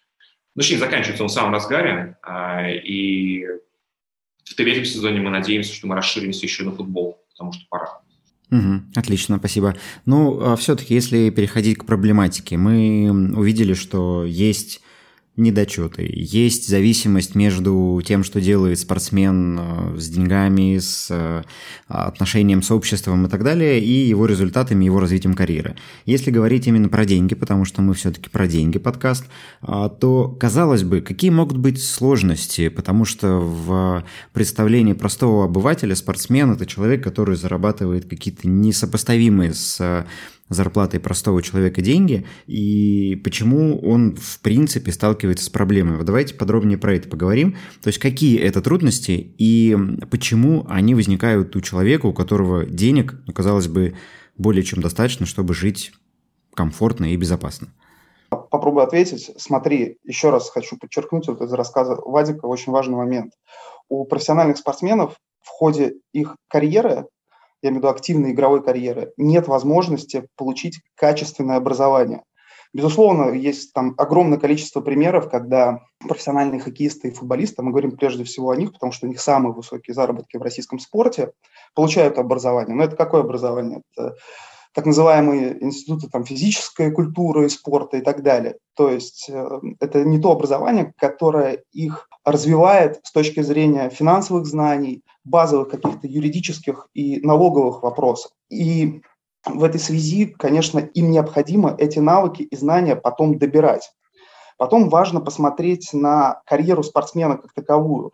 Ну, 0.55 0.61
точнее, 0.61 0.77
заканчивается 0.77 1.23
он 1.23 1.29
в 1.29 1.33
самом 1.33 1.53
разгаре. 1.53 2.17
И 2.85 3.45
в 4.49 4.55
третьем 4.55 4.85
сезоне 4.85 5.19
мы 5.19 5.29
надеемся, 5.29 5.73
что 5.73 5.87
мы 5.87 5.95
расширимся 5.95 6.45
еще 6.45 6.63
на 6.63 6.71
футбол, 6.71 7.19
потому 7.31 7.53
что 7.53 7.63
пора. 7.69 7.99
Угу, 8.49 8.81
отлично, 8.95 9.37
спасибо. 9.37 9.75
Ну, 10.05 10.39
а 10.41 10.55
все-таки, 10.55 10.93
если 10.93 11.29
переходить 11.29 11.77
к 11.77 11.85
проблематике, 11.85 12.57
мы 12.57 13.33
увидели, 13.35 13.73
что 13.73 14.23
есть 14.25 14.81
недочеты. 15.37 16.09
Есть 16.11 16.67
зависимость 16.67 17.35
между 17.35 18.01
тем, 18.03 18.23
что 18.23 18.41
делает 18.41 18.79
спортсмен 18.79 19.59
э, 19.59 19.99
с 19.99 20.09
деньгами, 20.09 20.79
с 20.79 21.07
э, 21.11 21.43
отношением 21.87 22.63
с 22.63 22.71
обществом 22.71 23.27
и 23.27 23.29
так 23.29 23.43
далее, 23.43 23.79
и 23.79 24.07
его 24.07 24.25
результатами, 24.25 24.85
его 24.85 24.99
развитием 24.99 25.35
карьеры. 25.35 25.75
Если 26.05 26.31
говорить 26.31 26.67
именно 26.67 26.89
про 26.89 27.05
деньги, 27.05 27.35
потому 27.35 27.65
что 27.65 27.83
мы 27.83 27.93
все-таки 27.93 28.29
про 28.29 28.47
деньги 28.47 28.79
подкаст, 28.79 29.25
а, 29.61 29.89
то, 29.89 30.35
казалось 30.39 30.83
бы, 30.83 31.01
какие 31.01 31.29
могут 31.29 31.57
быть 31.57 31.83
сложности, 31.83 32.69
потому 32.69 33.05
что 33.05 33.39
в 33.39 34.03
представлении 34.33 34.93
простого 34.93 35.45
обывателя 35.45 35.95
спортсмен– 35.95 36.51
это 36.53 36.65
человек, 36.65 37.03
который 37.03 37.35
зарабатывает 37.35 38.09
какие-то 38.09 38.47
несопоставимые 38.47 39.53
с 39.53 40.05
зарплатой 40.49 40.99
простого 40.99 41.41
человека 41.41 41.81
деньги, 41.81 42.25
и 42.45 43.19
почему 43.23 43.79
он, 43.81 44.15
в 44.15 44.39
принципе, 44.41 44.91
сталкивается 44.91 45.45
с 45.45 45.49
проблемой. 45.49 45.97
Вот 45.97 46.05
давайте 46.05 46.35
подробнее 46.35 46.77
про 46.77 46.95
это 46.95 47.09
поговорим. 47.09 47.57
То 47.81 47.87
есть, 47.87 47.99
какие 47.99 48.39
это 48.39 48.61
трудности 48.61 49.11
и 49.37 49.77
почему 50.09 50.65
они 50.69 50.95
возникают 50.95 51.55
у 51.55 51.61
человека, 51.61 52.05
у 52.05 52.13
которого 52.13 52.65
денег, 52.65 53.15
ну, 53.25 53.33
казалось 53.33 53.67
бы, 53.67 53.95
более 54.37 54.63
чем 54.63 54.81
достаточно, 54.81 55.25
чтобы 55.25 55.53
жить 55.53 55.91
комфортно 56.53 57.13
и 57.13 57.17
безопасно. 57.17 57.67
Попробую 58.29 58.85
ответить. 58.85 59.31
Смотри, 59.37 59.97
еще 60.03 60.29
раз 60.29 60.49
хочу 60.49 60.77
подчеркнуть 60.77 61.27
вот 61.27 61.41
из 61.41 61.51
рассказа 61.53 61.95
Вадика 61.95 62.45
очень 62.45 62.71
важный 62.71 62.95
момент. 62.95 63.33
У 63.89 64.05
профессиональных 64.05 64.57
спортсменов 64.57 65.15
в 65.41 65.47
ходе 65.47 65.95
их 66.11 66.35
карьеры 66.49 67.05
я 67.61 67.69
имею 67.69 67.81
в 67.81 67.83
виду 67.83 67.89
активной 67.89 68.31
игровой 68.31 68.63
карьеры, 68.63 69.13
нет 69.17 69.47
возможности 69.47 70.27
получить 70.35 70.79
качественное 70.95 71.57
образование. 71.57 72.23
Безусловно, 72.73 73.31
есть 73.31 73.73
там 73.73 73.95
огромное 73.97 74.37
количество 74.37 74.81
примеров, 74.81 75.29
когда 75.29 75.79
профессиональные 75.99 76.59
хоккеисты 76.59 77.07
и 77.07 77.13
футболисты, 77.13 77.63
мы 77.63 77.71
говорим 77.71 77.91
прежде 77.91 78.23
всего 78.23 78.51
о 78.51 78.55
них, 78.55 78.73
потому 78.73 78.91
что 78.91 79.07
у 79.07 79.09
них 79.09 79.21
самые 79.21 79.53
высокие 79.53 79.93
заработки 79.93 80.37
в 80.37 80.41
российском 80.41 80.77
спорте, 80.79 81.31
получают 81.73 82.17
образование. 82.17 82.75
Но 82.75 82.83
это 82.83 82.95
какое 82.95 83.21
образование? 83.21 83.81
Это 83.95 84.15
так 84.77 84.85
называемые 84.85 85.63
институты 85.63 86.07
там, 86.07 86.23
физической 86.23 86.91
культуры, 86.91 87.49
спорта 87.49 87.97
и 87.97 88.01
так 88.01 88.21
далее. 88.21 88.57
То 88.75 88.91
есть 88.91 89.27
э, 89.27 89.59
это 89.79 90.03
не 90.03 90.19
то 90.19 90.31
образование, 90.31 90.93
которое 90.99 91.63
их 91.71 92.07
развивает 92.23 92.99
с 93.03 93.11
точки 93.11 93.41
зрения 93.41 93.89
финансовых 93.89 94.45
знаний, 94.45 95.01
базовых 95.23 95.69
каких-то 95.69 96.05
юридических 96.05 96.89
и 96.93 97.19
налоговых 97.25 97.81
вопросов. 97.81 98.31
И 98.51 99.01
в 99.47 99.63
этой 99.63 99.79
связи, 99.79 100.27
конечно, 100.27 100.77
им 100.77 101.09
необходимо 101.09 101.75
эти 101.75 101.97
навыки 101.97 102.43
и 102.43 102.55
знания 102.55 102.95
потом 102.95 103.39
добирать. 103.39 103.91
Потом 104.59 104.89
важно 104.89 105.21
посмотреть 105.21 105.89
на 105.91 106.43
карьеру 106.45 106.83
спортсмена 106.83 107.37
как 107.37 107.51
таковую. 107.51 108.11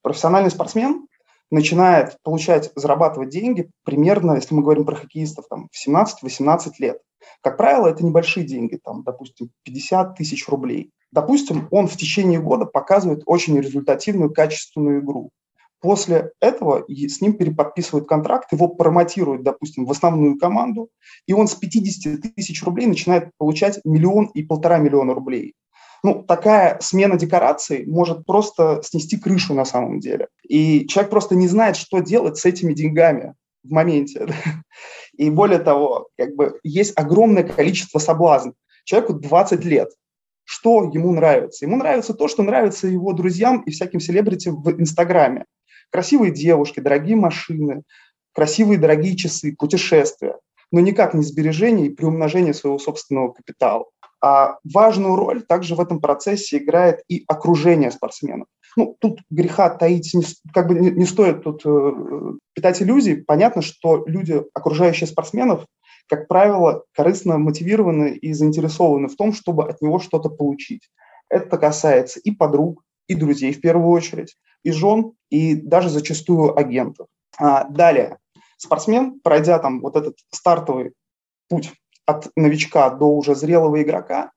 Профессиональный 0.00 0.50
спортсмен 0.50 1.08
начинает 1.50 2.16
получать, 2.22 2.70
зарабатывать 2.74 3.30
деньги 3.30 3.70
примерно, 3.84 4.34
если 4.34 4.54
мы 4.54 4.62
говорим 4.62 4.84
про 4.84 4.96
хоккеистов, 4.96 5.46
там, 5.48 5.68
в 5.70 5.88
17-18 5.88 6.72
лет. 6.78 6.98
Как 7.42 7.56
правило, 7.56 7.88
это 7.88 8.04
небольшие 8.04 8.46
деньги, 8.46 8.78
там, 8.82 9.02
допустим, 9.02 9.50
50 9.64 10.16
тысяч 10.16 10.48
рублей. 10.48 10.90
Допустим, 11.12 11.68
он 11.70 11.86
в 11.86 11.96
течение 11.96 12.40
года 12.40 12.66
показывает 12.66 13.22
очень 13.26 13.58
результативную, 13.58 14.32
качественную 14.32 15.00
игру. 15.00 15.30
После 15.80 16.32
этого 16.40 16.84
с 16.88 17.20
ним 17.20 17.34
переподписывают 17.34 18.08
контракт, 18.08 18.52
его 18.52 18.68
промотируют, 18.68 19.42
допустим, 19.42 19.84
в 19.84 19.90
основную 19.90 20.38
команду, 20.38 20.88
и 21.26 21.32
он 21.32 21.48
с 21.48 21.54
50 21.54 22.34
тысяч 22.34 22.62
рублей 22.64 22.86
начинает 22.86 23.30
получать 23.38 23.80
миллион 23.84 24.26
и 24.34 24.42
полтора 24.42 24.78
миллиона 24.78 25.14
рублей. 25.14 25.54
Ну, 26.06 26.22
такая 26.22 26.78
смена 26.80 27.18
декораций 27.18 27.84
может 27.84 28.24
просто 28.24 28.80
снести 28.84 29.16
крышу 29.16 29.54
на 29.54 29.64
самом 29.64 29.98
деле. 29.98 30.28
И 30.48 30.86
человек 30.86 31.10
просто 31.10 31.34
не 31.34 31.48
знает, 31.48 31.76
что 31.76 31.98
делать 31.98 32.36
с 32.38 32.44
этими 32.44 32.74
деньгами 32.74 33.34
в 33.64 33.72
моменте. 33.72 34.28
И 35.16 35.30
более 35.30 35.58
того, 35.58 36.06
как 36.16 36.36
бы 36.36 36.60
есть 36.62 36.92
огромное 36.96 37.42
количество 37.42 37.98
соблазнов. 37.98 38.54
Человеку 38.84 39.14
20 39.14 39.64
лет. 39.64 39.88
Что 40.44 40.84
ему 40.84 41.12
нравится? 41.12 41.64
Ему 41.64 41.74
нравится 41.74 42.14
то, 42.14 42.28
что 42.28 42.44
нравится 42.44 42.86
его 42.86 43.12
друзьям 43.12 43.62
и 43.62 43.72
всяким 43.72 43.98
селебрити 43.98 44.50
в 44.50 44.80
Инстаграме. 44.80 45.44
Красивые 45.90 46.30
девушки, 46.30 46.78
дорогие 46.78 47.16
машины, 47.16 47.82
красивые 48.32 48.78
дорогие 48.78 49.16
часы, 49.16 49.56
путешествия. 49.58 50.36
Но 50.70 50.78
никак 50.78 51.14
не 51.14 51.24
сбережение 51.24 51.88
и 51.88 51.92
приумножение 51.92 52.54
своего 52.54 52.78
собственного 52.78 53.32
капитала. 53.32 53.86
А 54.22 54.56
важную 54.64 55.16
роль 55.16 55.42
также 55.42 55.74
в 55.74 55.80
этом 55.80 56.00
процессе 56.00 56.58
играет 56.58 57.02
и 57.08 57.24
окружение 57.28 57.90
спортсменов. 57.90 58.48
Ну, 58.76 58.96
тут 59.00 59.20
греха 59.30 59.70
таить 59.70 60.12
не, 60.14 60.24
как 60.52 60.68
бы 60.68 60.74
не, 60.74 60.90
не 60.90 61.04
стоит 61.04 61.42
тут 61.42 61.62
э, 61.64 61.92
питать 62.54 62.82
иллюзий. 62.82 63.16
Понятно, 63.16 63.62
что 63.62 64.04
люди, 64.06 64.42
окружающие 64.52 65.06
спортсменов, 65.06 65.64
как 66.08 66.28
правило, 66.28 66.84
корыстно 66.92 67.38
мотивированы 67.38 68.10
и 68.10 68.32
заинтересованы 68.32 69.08
в 69.08 69.16
том, 69.16 69.32
чтобы 69.32 69.68
от 69.68 69.80
него 69.80 69.98
что-то 69.98 70.28
получить. 70.28 70.90
Это 71.28 71.58
касается 71.58 72.20
и 72.20 72.30
подруг, 72.30 72.82
и 73.08 73.14
друзей 73.14 73.52
в 73.52 73.60
первую 73.60 73.88
очередь, 73.88 74.36
и 74.62 74.72
жен, 74.72 75.12
и 75.30 75.54
даже 75.54 75.88
зачастую 75.88 76.58
агентов. 76.58 77.08
А 77.38 77.64
далее, 77.64 78.18
спортсмен, 78.56 79.20
пройдя 79.20 79.58
там 79.58 79.80
вот 79.80 79.96
этот 79.96 80.16
стартовый 80.30 80.92
путь 81.48 81.72
от 82.06 82.28
новичка 82.36 82.88
до 82.90 83.06
уже 83.06 83.34
зрелого 83.34 83.82
игрока 83.82 84.30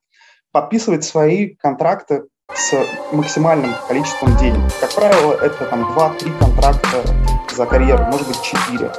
подписывает 0.51 1.03
свои 1.03 1.55
контракты 1.55 2.23
с 2.53 2.73
максимальным 3.11 3.71
количеством 3.87 4.35
денег. 4.37 4.59
Как 4.81 4.93
правило, 4.95 5.33
это 5.33 5.65
там 5.65 5.91
2-3 5.95 6.39
контракта 6.39 7.03
за 7.55 7.65
карьеру, 7.65 8.03
может 8.05 8.27
быть 8.27 8.41
4. 8.41 8.91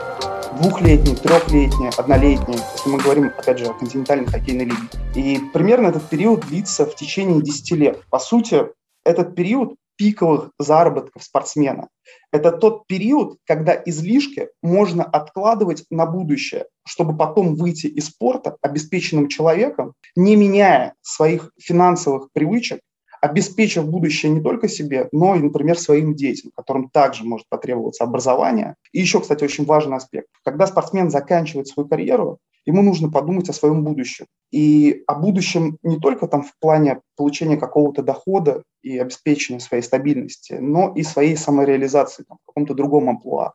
Двухлетний, 0.61 1.17
трехлетний, 1.17 1.91
однолетний, 1.97 2.59
если 2.73 2.91
мы 2.91 2.99
говорим, 2.99 3.33
опять 3.37 3.59
же, 3.59 3.67
о 3.67 3.75
континентальной 3.75 4.27
хоккейной 4.27 4.67
лиге. 4.67 4.83
И 5.15 5.41
примерно 5.53 5.89
этот 5.89 6.09
период 6.09 6.47
длится 6.47 6.87
в 6.87 6.95
течение 6.95 7.43
10 7.43 7.71
лет. 7.73 8.03
По 8.11 8.19
сути, 8.19 8.67
этот 9.05 9.35
период 9.35 9.75
пиковых 10.01 10.51
заработков 10.59 11.23
спортсмена. 11.23 11.89
Это 12.33 12.53
тот 12.53 12.87
период, 12.87 13.37
когда 13.47 13.75
излишки 13.85 14.49
можно 14.63 15.05
откладывать 15.05 15.85
на 15.91 16.07
будущее, 16.07 16.65
чтобы 16.87 17.15
потом 17.15 17.55
выйти 17.55 17.87
из 17.87 18.07
спорта 18.07 18.57
обеспеченным 18.63 19.29
человеком, 19.29 19.93
не 20.17 20.37
меняя 20.37 20.95
своих 21.03 21.53
финансовых 21.61 22.29
привычек, 22.33 22.81
обеспечив 23.21 23.87
будущее 23.87 24.33
не 24.33 24.41
только 24.41 24.69
себе, 24.69 25.11
но 25.13 25.35
и, 25.35 25.41
например, 25.41 25.79
своим 25.79 26.15
детям, 26.15 26.51
которым 26.57 26.89
также 26.89 27.25
может 27.25 27.47
потребоваться 27.51 28.05
образование. 28.05 28.77
И 28.93 29.01
еще, 29.01 29.21
кстати, 29.21 29.45
очень 29.45 29.67
важный 29.67 29.99
аспект. 29.99 30.29
Когда 30.47 30.67
спортсмен 30.67 31.11
заканчивает 31.11 31.69
свою 31.69 31.87
карьеру, 31.87 32.39
ему 32.67 32.83
нужно 32.83 33.11
подумать 33.11 33.49
о 33.49 33.53
своем 33.53 33.85
будущем. 33.85 34.27
И 34.51 35.05
о 35.07 35.15
будущем 35.15 35.79
не 35.83 35.99
только 35.99 36.27
там 36.27 36.43
в 36.43 36.53
плане 36.59 37.01
получения 37.17 37.57
какого-то 37.57 38.03
дохода 38.03 38.63
и 38.83 38.99
обеспечения 38.99 39.61
своей 39.61 39.83
стабильности, 39.83 40.55
но 40.55 40.93
и 40.95 41.03
своей 41.03 41.37
самореализации 41.37 42.25
там, 42.25 42.39
в 42.43 42.47
каком-то 42.47 42.75
другом 42.75 43.09
амплуа. 43.09 43.53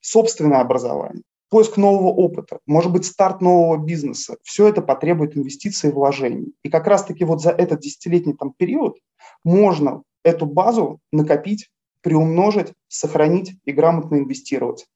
Собственное 0.00 0.60
образование, 0.60 1.22
поиск 1.48 1.76
нового 1.76 2.08
опыта, 2.08 2.58
может 2.66 2.92
быть, 2.92 3.06
старт 3.06 3.40
нового 3.40 3.76
бизнеса. 3.78 4.36
Все 4.42 4.68
это 4.68 4.82
потребует 4.82 5.36
инвестиций 5.36 5.90
и 5.90 5.92
вложений. 5.92 6.52
И 6.62 6.68
как 6.68 6.86
раз-таки 6.86 7.24
вот 7.24 7.40
за 7.40 7.50
этот 7.50 7.80
десятилетний 7.80 8.34
там 8.34 8.52
период 8.52 8.98
можно 9.44 10.02
эту 10.24 10.46
базу 10.46 11.00
накопить, 11.12 11.70
приумножить, 12.02 12.72
сохранить 12.88 13.56
и 13.64 13.72
грамотно 13.72 14.16
инвестировать. 14.16 14.86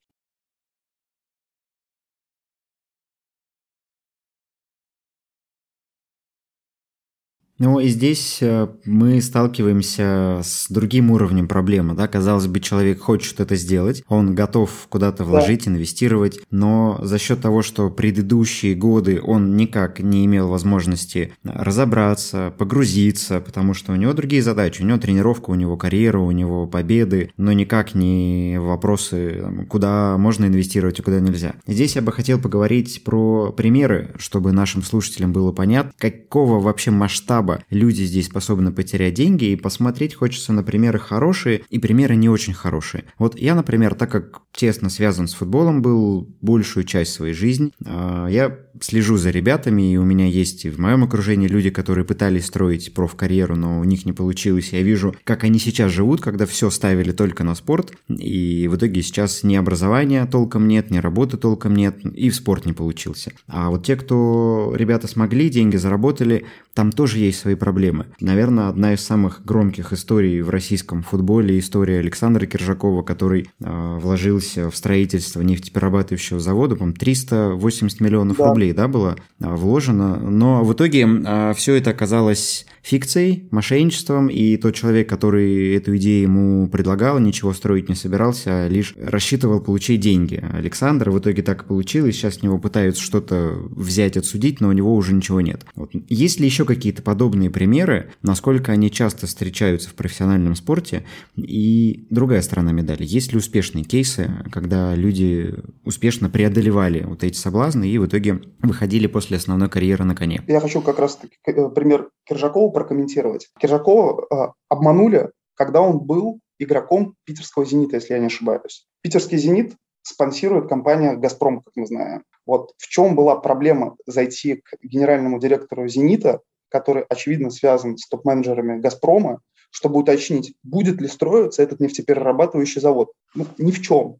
Ну 7.58 7.80
и 7.80 7.88
здесь 7.88 8.38
э, 8.40 8.68
мы 8.84 9.20
сталкиваемся 9.20 10.40
с 10.44 10.66
другим 10.68 11.10
уровнем 11.10 11.48
проблемы. 11.48 11.94
Да? 11.94 12.06
Казалось 12.06 12.46
бы, 12.46 12.60
человек 12.60 13.00
хочет 13.00 13.40
это 13.40 13.56
сделать, 13.56 14.04
он 14.08 14.34
готов 14.34 14.70
куда-то 14.88 15.24
вложить, 15.24 15.64
да. 15.64 15.72
инвестировать, 15.72 16.40
но 16.50 17.00
за 17.02 17.18
счет 17.18 17.40
того, 17.40 17.62
что 17.62 17.90
предыдущие 17.90 18.74
годы 18.74 19.20
он 19.20 19.56
никак 19.56 19.98
не 19.98 20.24
имел 20.26 20.48
возможности 20.48 21.32
разобраться, 21.42 22.54
погрузиться, 22.56 23.40
потому 23.40 23.74
что 23.74 23.92
у 23.92 23.96
него 23.96 24.12
другие 24.12 24.42
задачи. 24.42 24.82
У 24.82 24.84
него 24.84 24.98
тренировка, 24.98 25.50
у 25.50 25.54
него 25.54 25.76
карьера, 25.76 26.20
у 26.20 26.30
него 26.30 26.66
победы, 26.68 27.32
но 27.36 27.52
никак 27.52 27.94
не 27.94 28.56
вопросы, 28.60 29.66
куда 29.68 30.16
можно 30.16 30.46
инвестировать 30.46 31.00
и 31.00 31.02
куда 31.02 31.18
нельзя. 31.18 31.54
Здесь 31.66 31.96
я 31.96 32.02
бы 32.02 32.12
хотел 32.12 32.38
поговорить 32.38 33.02
про 33.04 33.52
примеры, 33.52 34.14
чтобы 34.18 34.52
нашим 34.52 34.82
слушателям 34.82 35.32
было 35.32 35.50
понятно, 35.50 35.92
какого 35.98 36.60
вообще 36.60 36.92
масштаба 36.92 37.47
масштаба 37.48 37.64
люди 37.70 38.02
здесь 38.02 38.26
способны 38.26 38.72
потерять 38.72 39.14
деньги, 39.14 39.46
и 39.46 39.56
посмотреть 39.56 40.14
хочется 40.14 40.52
на 40.52 40.62
примеры 40.62 40.98
хорошие 40.98 41.62
и 41.70 41.78
примеры 41.78 42.16
не 42.16 42.28
очень 42.28 42.54
хорошие. 42.54 43.04
Вот 43.18 43.38
я, 43.38 43.54
например, 43.54 43.94
так 43.94 44.10
как 44.10 44.42
тесно 44.52 44.90
связан 44.90 45.28
с 45.28 45.34
футболом 45.34 45.82
был 45.82 46.28
большую 46.40 46.84
часть 46.84 47.12
своей 47.12 47.34
жизни, 47.34 47.72
а, 47.84 48.26
я 48.28 48.58
слежу 48.80 49.16
за 49.16 49.30
ребятами, 49.30 49.92
и 49.92 49.96
у 49.96 50.04
меня 50.04 50.26
есть 50.26 50.64
и 50.64 50.70
в 50.70 50.78
моем 50.78 51.04
окружении 51.04 51.48
люди, 51.48 51.70
которые 51.70 52.04
пытались 52.04 52.46
строить 52.46 52.92
профкарьеру, 52.94 53.56
но 53.56 53.80
у 53.80 53.84
них 53.84 54.04
не 54.04 54.12
получилось. 54.12 54.72
Я 54.72 54.82
вижу, 54.82 55.14
как 55.24 55.44
они 55.44 55.58
сейчас 55.58 55.92
живут, 55.92 56.20
когда 56.20 56.46
все 56.46 56.70
ставили 56.70 57.12
только 57.12 57.44
на 57.44 57.54
спорт, 57.54 57.92
и 58.08 58.68
в 58.68 58.76
итоге 58.76 59.02
сейчас 59.02 59.42
ни 59.42 59.56
образования 59.56 60.26
толком 60.26 60.68
нет, 60.68 60.90
ни 60.90 60.98
работы 60.98 61.36
толком 61.36 61.74
нет, 61.74 62.04
и 62.04 62.30
в 62.30 62.34
спорт 62.34 62.66
не 62.66 62.72
получился. 62.72 63.32
А 63.46 63.70
вот 63.70 63.84
те, 63.84 63.96
кто 63.96 64.72
ребята 64.76 65.08
смогли, 65.08 65.48
деньги 65.48 65.76
заработали, 65.76 66.46
там 66.74 66.92
тоже 66.92 67.18
есть 67.18 67.37
свои 67.38 67.54
проблемы. 67.54 68.06
Наверное, 68.20 68.68
одна 68.68 68.94
из 68.94 69.00
самых 69.00 69.44
громких 69.44 69.92
историй 69.92 70.40
в 70.40 70.50
российском 70.50 71.02
футболе– 71.02 71.58
история 71.60 71.98
Александра 71.98 72.46
Киржакова, 72.46 73.02
который 73.02 73.48
э, 73.60 73.98
вложился 74.00 74.70
в 74.70 74.76
строительство 74.76 75.40
нефтеперерабатывающего 75.42 76.40
завода, 76.40 76.76
по 76.76 76.90
380 76.92 78.00
миллионов 78.00 78.36
да. 78.36 78.48
рублей 78.48 78.72
да, 78.72 78.88
было 78.88 79.16
э, 79.40 79.54
вложено, 79.54 80.16
но 80.16 80.64
в 80.64 80.72
итоге 80.72 81.06
э, 81.06 81.52
все 81.56 81.74
это 81.74 81.90
оказалось 81.90 82.66
фикцией, 82.82 83.46
мошенничеством, 83.50 84.28
и 84.28 84.56
тот 84.56 84.74
человек, 84.74 85.08
который 85.08 85.74
эту 85.74 85.96
идею 85.98 86.22
ему 86.22 86.68
предлагал, 86.68 87.18
ничего 87.18 87.52
строить 87.52 87.88
не 87.88 87.94
собирался, 87.94 88.64
а 88.64 88.68
лишь 88.68 88.94
рассчитывал 88.98 89.60
получить 89.60 90.00
деньги. 90.00 90.42
Александр 90.52 91.10
в 91.10 91.18
итоге 91.18 91.42
так 91.42 91.62
и 91.62 91.66
получилось, 91.66 92.16
сейчас 92.16 92.36
с 92.36 92.42
него 92.42 92.58
пытаются 92.58 93.02
что-то 93.02 93.54
взять, 93.70 94.16
отсудить, 94.16 94.60
но 94.60 94.68
у 94.68 94.72
него 94.72 94.94
уже 94.94 95.12
ничего 95.12 95.40
нет. 95.40 95.66
Вот. 95.74 95.90
Есть 96.08 96.40
ли 96.40 96.46
еще 96.46 96.64
какие-то 96.64 97.02
подобные 97.02 97.27
примеры, 97.28 98.12
насколько 98.22 98.72
они 98.72 98.90
часто 98.90 99.26
встречаются 99.26 99.90
в 99.90 99.94
профессиональном 99.94 100.54
спорте? 100.54 101.04
И 101.36 102.06
другая 102.10 102.42
сторона 102.42 102.72
медали, 102.72 103.04
есть 103.04 103.32
ли 103.32 103.38
успешные 103.38 103.84
кейсы, 103.84 104.30
когда 104.50 104.94
люди 104.94 105.54
успешно 105.84 106.30
преодолевали 106.30 107.04
вот 107.04 107.24
эти 107.24 107.36
соблазны 107.36 107.88
и 107.88 107.98
в 107.98 108.06
итоге 108.06 108.40
выходили 108.62 109.06
после 109.06 109.36
основной 109.36 109.68
карьеры 109.68 110.04
на 110.04 110.14
коне? 110.14 110.42
Я 110.46 110.60
хочу 110.60 110.80
как 110.80 110.98
раз 110.98 111.18
э, 111.46 111.68
пример 111.70 112.10
Киржакова 112.24 112.70
прокомментировать. 112.70 113.48
Киржакова 113.58 114.26
э, 114.30 114.52
обманули, 114.68 115.30
когда 115.54 115.80
он 115.80 116.00
был 116.00 116.40
игроком 116.58 117.14
питерского 117.24 117.64
«Зенита», 117.64 117.96
если 117.96 118.14
я 118.14 118.18
не 118.18 118.26
ошибаюсь. 118.26 118.86
Питерский 119.02 119.38
«Зенит» 119.38 119.74
спонсирует 120.02 120.68
компания 120.68 121.14
«Газпром», 121.16 121.62
как 121.62 121.72
мы 121.76 121.86
знаем. 121.86 122.24
Вот 122.46 122.72
в 122.78 122.88
чем 122.88 123.14
была 123.14 123.36
проблема 123.36 123.96
зайти 124.06 124.56
к 124.56 124.76
генеральному 124.82 125.38
директору 125.38 125.86
«Зенита», 125.88 126.40
который, 126.68 127.04
очевидно, 127.08 127.50
связан 127.50 127.96
с 127.96 128.06
топ-менеджерами 128.08 128.80
«Газпрома», 128.80 129.40
чтобы 129.70 130.00
уточнить, 130.00 130.54
будет 130.62 131.00
ли 131.00 131.08
строиться 131.08 131.62
этот 131.62 131.80
нефтеперерабатывающий 131.80 132.80
завод. 132.80 133.12
Ну, 133.34 133.46
ни 133.58 133.70
в 133.70 133.82
чем. 133.82 134.16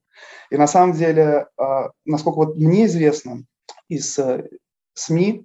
И 0.50 0.57
на 0.57 0.67
самом 0.67 0.93
деле, 0.93 1.47
э, 1.59 1.64
насколько 2.05 2.37
вот 2.37 2.57
мне 2.57 2.87
известно, 2.87 3.45
из 3.88 4.19
э, 4.19 4.49
СМИ 4.95 5.45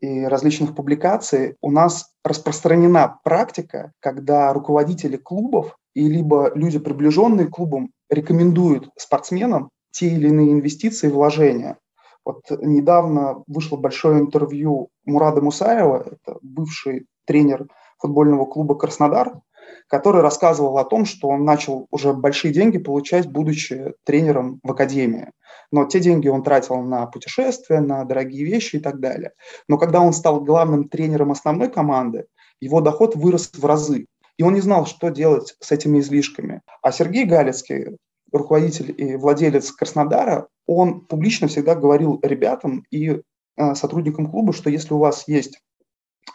и 0.00 0.24
различных 0.24 0.74
публикаций 0.74 1.56
у 1.60 1.70
нас 1.70 2.12
распространена 2.24 3.18
практика, 3.24 3.92
когда 4.00 4.52
руководители 4.52 5.16
клубов 5.16 5.76
и 5.94 6.08
либо 6.08 6.52
люди, 6.54 6.78
приближенные 6.78 7.46
к 7.46 7.50
клубам, 7.50 7.90
рекомендуют 8.08 8.90
спортсменам 8.96 9.70
те 9.90 10.08
или 10.08 10.28
иные 10.28 10.52
инвестиции 10.52 11.08
и 11.08 11.12
вложения. 11.12 11.78
Вот 12.24 12.42
недавно 12.50 13.42
вышло 13.46 13.76
большое 13.76 14.20
интервью 14.20 14.90
Мурада 15.04 15.40
Мусаева, 15.40 16.06
это 16.12 16.38
бывший 16.42 17.06
тренер 17.24 17.66
футбольного 17.98 18.44
клуба 18.44 18.76
«Краснодар», 18.76 19.40
который 19.88 20.22
рассказывал 20.22 20.78
о 20.78 20.84
том, 20.84 21.04
что 21.04 21.28
он 21.28 21.44
начал 21.44 21.86
уже 21.90 22.12
большие 22.12 22.52
деньги 22.52 22.78
получать, 22.78 23.30
будучи 23.30 23.94
тренером 24.04 24.60
в 24.62 24.70
академии. 24.70 25.30
Но 25.70 25.84
те 25.86 26.00
деньги 26.00 26.28
он 26.28 26.42
тратил 26.42 26.76
на 26.82 27.06
путешествия, 27.06 27.80
на 27.80 28.04
дорогие 28.04 28.44
вещи 28.44 28.76
и 28.76 28.80
так 28.80 29.00
далее. 29.00 29.32
Но 29.68 29.78
когда 29.78 30.00
он 30.00 30.12
стал 30.12 30.40
главным 30.40 30.88
тренером 30.88 31.32
основной 31.32 31.70
команды, 31.70 32.26
его 32.60 32.80
доход 32.80 33.16
вырос 33.16 33.50
в 33.52 33.64
разы. 33.64 34.06
И 34.36 34.42
он 34.42 34.54
не 34.54 34.60
знал, 34.60 34.86
что 34.86 35.10
делать 35.10 35.56
с 35.60 35.72
этими 35.72 36.00
излишками. 36.00 36.62
А 36.82 36.92
Сергей 36.92 37.24
Галицкий, 37.24 37.96
руководитель 38.32 38.94
и 38.96 39.16
владелец 39.16 39.70
Краснодара, 39.72 40.48
он 40.66 41.02
публично 41.02 41.48
всегда 41.48 41.74
говорил 41.74 42.18
ребятам 42.22 42.84
и 42.90 43.20
э, 43.56 43.74
сотрудникам 43.74 44.30
клуба, 44.30 44.52
что 44.52 44.70
если 44.70 44.94
у 44.94 44.98
вас 44.98 45.28
есть 45.28 45.60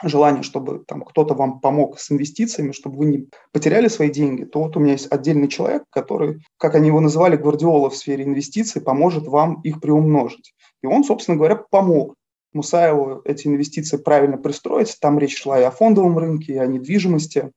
желание, 0.04 0.44
чтобы 0.44 0.84
там 0.88 1.02
кто-то 1.02 1.34
вам 1.34 1.60
помог 1.60 2.00
с 2.00 2.12
инвестициями, 2.12 2.72
чтобы 2.72 2.98
вы 2.98 3.06
не 3.06 3.30
потеряли 3.52 3.88
свои 3.88 4.10
деньги, 4.10 4.44
то 4.44 4.62
вот 4.62 4.78
у 4.78 4.80
меня 4.80 4.94
есть 4.94 5.12
отдельный 5.12 5.48
человек, 5.48 5.84
который, 5.90 6.44
как 6.58 6.76
они 6.76 6.88
его 6.88 7.00
называли, 7.00 7.36
гвардиола 7.36 7.90
в 7.90 7.96
сфере 7.96 8.24
инвестиций, 8.24 8.82
поможет 8.82 9.28
вам 9.28 9.62
их 9.62 9.82
приумножить. 9.82 10.54
И 10.84 10.88
он, 10.88 11.04
собственно 11.04 11.38
говоря, 11.38 11.56
помог 11.56 12.16
Мусаеву 12.54 13.22
эти 13.26 13.48
инвестиции 13.48 13.98
правильно 13.98 14.38
пристроить. 14.38 14.98
Там 15.00 15.20
речь 15.20 15.38
шла 15.38 15.60
и 15.60 15.64
о 15.64 15.72
фондовом 15.72 16.18
рынке, 16.18 16.54
и 16.54 16.58
о 16.58 16.66
недвижимости. 16.66 17.52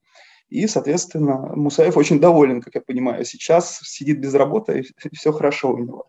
И, 0.50 0.66
соответственно, 0.66 1.52
Мусаев 1.54 1.96
очень 1.96 2.20
доволен, 2.20 2.60
как 2.60 2.74
я 2.74 2.80
понимаю. 2.80 3.24
Сейчас 3.24 3.78
сидит 3.82 4.20
без 4.20 4.34
работы, 4.34 4.84
и 5.04 5.16
все 5.16 5.32
хорошо 5.32 5.72
у 5.72 5.78
него. 5.78 6.08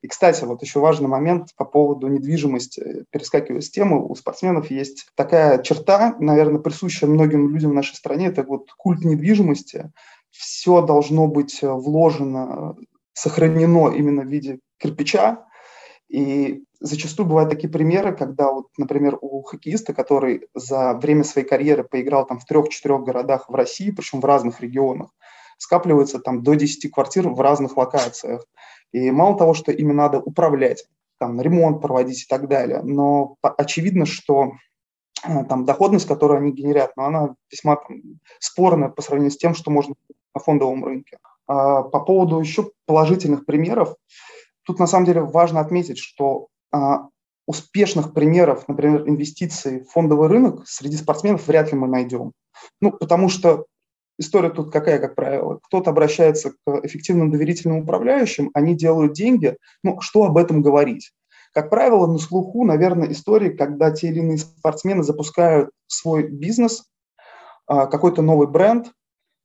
И, 0.00 0.06
кстати, 0.06 0.44
вот 0.44 0.62
еще 0.62 0.80
важный 0.80 1.08
момент 1.08 1.48
по 1.56 1.64
поводу 1.64 2.06
недвижимости. 2.06 3.04
Перескакивая 3.10 3.60
с 3.60 3.68
темы, 3.68 4.02
у 4.06 4.14
спортсменов 4.14 4.70
есть 4.70 5.08
такая 5.14 5.60
черта, 5.62 6.16
наверное, 6.20 6.60
присущая 6.60 7.08
многим 7.08 7.52
людям 7.52 7.72
в 7.72 7.74
нашей 7.74 7.96
стране, 7.96 8.28
это 8.28 8.44
вот 8.44 8.70
культ 8.78 9.04
недвижимости. 9.04 9.92
Все 10.30 10.80
должно 10.80 11.26
быть 11.26 11.58
вложено, 11.60 12.76
сохранено 13.12 13.90
именно 13.90 14.22
в 14.22 14.28
виде 14.28 14.60
кирпича. 14.78 15.44
И 16.10 16.64
зачастую 16.80 17.26
бывают 17.26 17.50
такие 17.50 17.68
примеры, 17.68 18.14
когда, 18.14 18.50
вот, 18.50 18.66
например, 18.76 19.16
у 19.20 19.42
хоккеиста, 19.42 19.94
который 19.94 20.48
за 20.54 20.94
время 20.94 21.22
своей 21.22 21.46
карьеры 21.46 21.84
поиграл 21.84 22.26
там 22.26 22.40
в 22.40 22.44
трех-четырех 22.44 23.04
городах 23.04 23.48
в 23.48 23.54
России, 23.54 23.92
причем 23.92 24.20
в 24.20 24.24
разных 24.24 24.60
регионах, 24.60 25.10
скапливается 25.56 26.18
там 26.18 26.42
до 26.42 26.54
10 26.54 26.90
квартир 26.90 27.28
в 27.28 27.40
разных 27.40 27.76
локациях. 27.76 28.44
И 28.92 29.10
мало 29.12 29.38
того, 29.38 29.54
что 29.54 29.70
ими 29.70 29.92
надо 29.92 30.18
управлять, 30.18 30.84
там, 31.20 31.40
ремонт 31.40 31.80
проводить 31.80 32.24
и 32.24 32.26
так 32.26 32.48
далее, 32.48 32.82
но 32.82 33.36
очевидно, 33.42 34.04
что 34.04 34.54
э, 35.22 35.44
там 35.44 35.64
доходность, 35.64 36.08
которую 36.08 36.38
они 36.38 36.50
генерят, 36.50 36.96
но 36.96 37.04
она 37.04 37.34
весьма 37.52 37.76
там, 37.76 38.00
спорная 38.40 38.88
по 38.88 39.02
сравнению 39.02 39.30
с 39.30 39.36
тем, 39.36 39.54
что 39.54 39.70
можно 39.70 39.94
на 40.34 40.40
фондовом 40.40 40.84
рынке. 40.84 41.18
А, 41.46 41.82
по 41.82 42.00
поводу 42.00 42.40
еще 42.40 42.70
положительных 42.86 43.44
примеров, 43.44 43.94
тут 44.64 44.78
на 44.78 44.86
самом 44.86 45.06
деле 45.06 45.22
важно 45.22 45.60
отметить, 45.60 45.98
что 45.98 46.48
а, 46.72 47.08
успешных 47.46 48.12
примеров, 48.12 48.68
например, 48.68 49.08
инвестиций 49.08 49.80
в 49.80 49.90
фондовый 49.90 50.28
рынок 50.28 50.66
среди 50.66 50.96
спортсменов 50.96 51.46
вряд 51.46 51.72
ли 51.72 51.78
мы 51.78 51.88
найдем. 51.88 52.32
Ну, 52.80 52.92
потому 52.92 53.28
что 53.28 53.66
История 54.20 54.50
тут 54.50 54.70
какая, 54.70 54.98
как 54.98 55.14
правило? 55.14 55.60
Кто-то 55.62 55.88
обращается 55.88 56.50
к 56.50 56.80
эффективным 56.82 57.30
доверительным 57.30 57.78
управляющим, 57.78 58.50
они 58.52 58.76
делают 58.76 59.14
деньги. 59.14 59.56
Ну, 59.82 59.98
что 60.02 60.24
об 60.24 60.36
этом 60.36 60.60
говорить? 60.60 61.12
Как 61.54 61.70
правило, 61.70 62.06
на 62.06 62.18
слуху, 62.18 62.66
наверное, 62.66 63.10
истории, 63.12 63.48
когда 63.48 63.90
те 63.90 64.08
или 64.08 64.18
иные 64.18 64.36
спортсмены 64.36 65.02
запускают 65.04 65.70
свой 65.86 66.28
бизнес, 66.28 66.84
а, 67.66 67.86
какой-то 67.86 68.20
новый 68.20 68.46
бренд, 68.46 68.92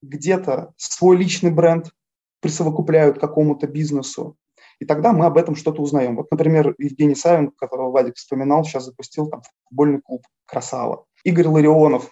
где-то 0.01 0.73
свой 0.75 1.15
личный 1.15 1.51
бренд 1.51 1.91
присовокупляют 2.41 3.17
к 3.17 3.21
какому-то 3.21 3.67
бизнесу, 3.67 4.35
и 4.79 4.85
тогда 4.85 5.13
мы 5.13 5.25
об 5.25 5.37
этом 5.37 5.55
что-то 5.55 5.81
узнаем. 5.81 6.15
Вот, 6.15 6.31
например, 6.31 6.75
Евгений 6.77 7.15
Савин, 7.15 7.51
которого 7.51 7.91
Вадик 7.91 8.15
вспоминал, 8.15 8.63
сейчас 8.63 8.85
запустил 8.85 9.27
там 9.27 9.41
футбольный 9.67 10.01
клуб 10.01 10.23
«Красава». 10.45 11.05
Игорь 11.23 11.47
Ларионов, 11.47 12.09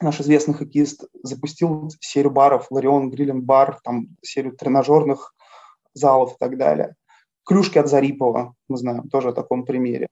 наш 0.00 0.20
известный 0.20 0.54
хоккеист 0.54 1.04
запустил 1.22 1.90
серию 2.00 2.30
баров, 2.30 2.68
Ларион 2.70 3.10
Грилен 3.10 3.42
бар, 3.42 3.78
там 3.84 4.08
серию 4.22 4.56
тренажерных 4.56 5.34
залов 5.94 6.34
и 6.34 6.36
так 6.38 6.56
далее. 6.56 6.94
Клюшки 7.44 7.78
от 7.78 7.88
Зарипова, 7.88 8.54
мы 8.68 8.76
знаем, 8.76 9.08
тоже 9.08 9.30
о 9.30 9.32
таком 9.32 9.64
примере, 9.64 10.08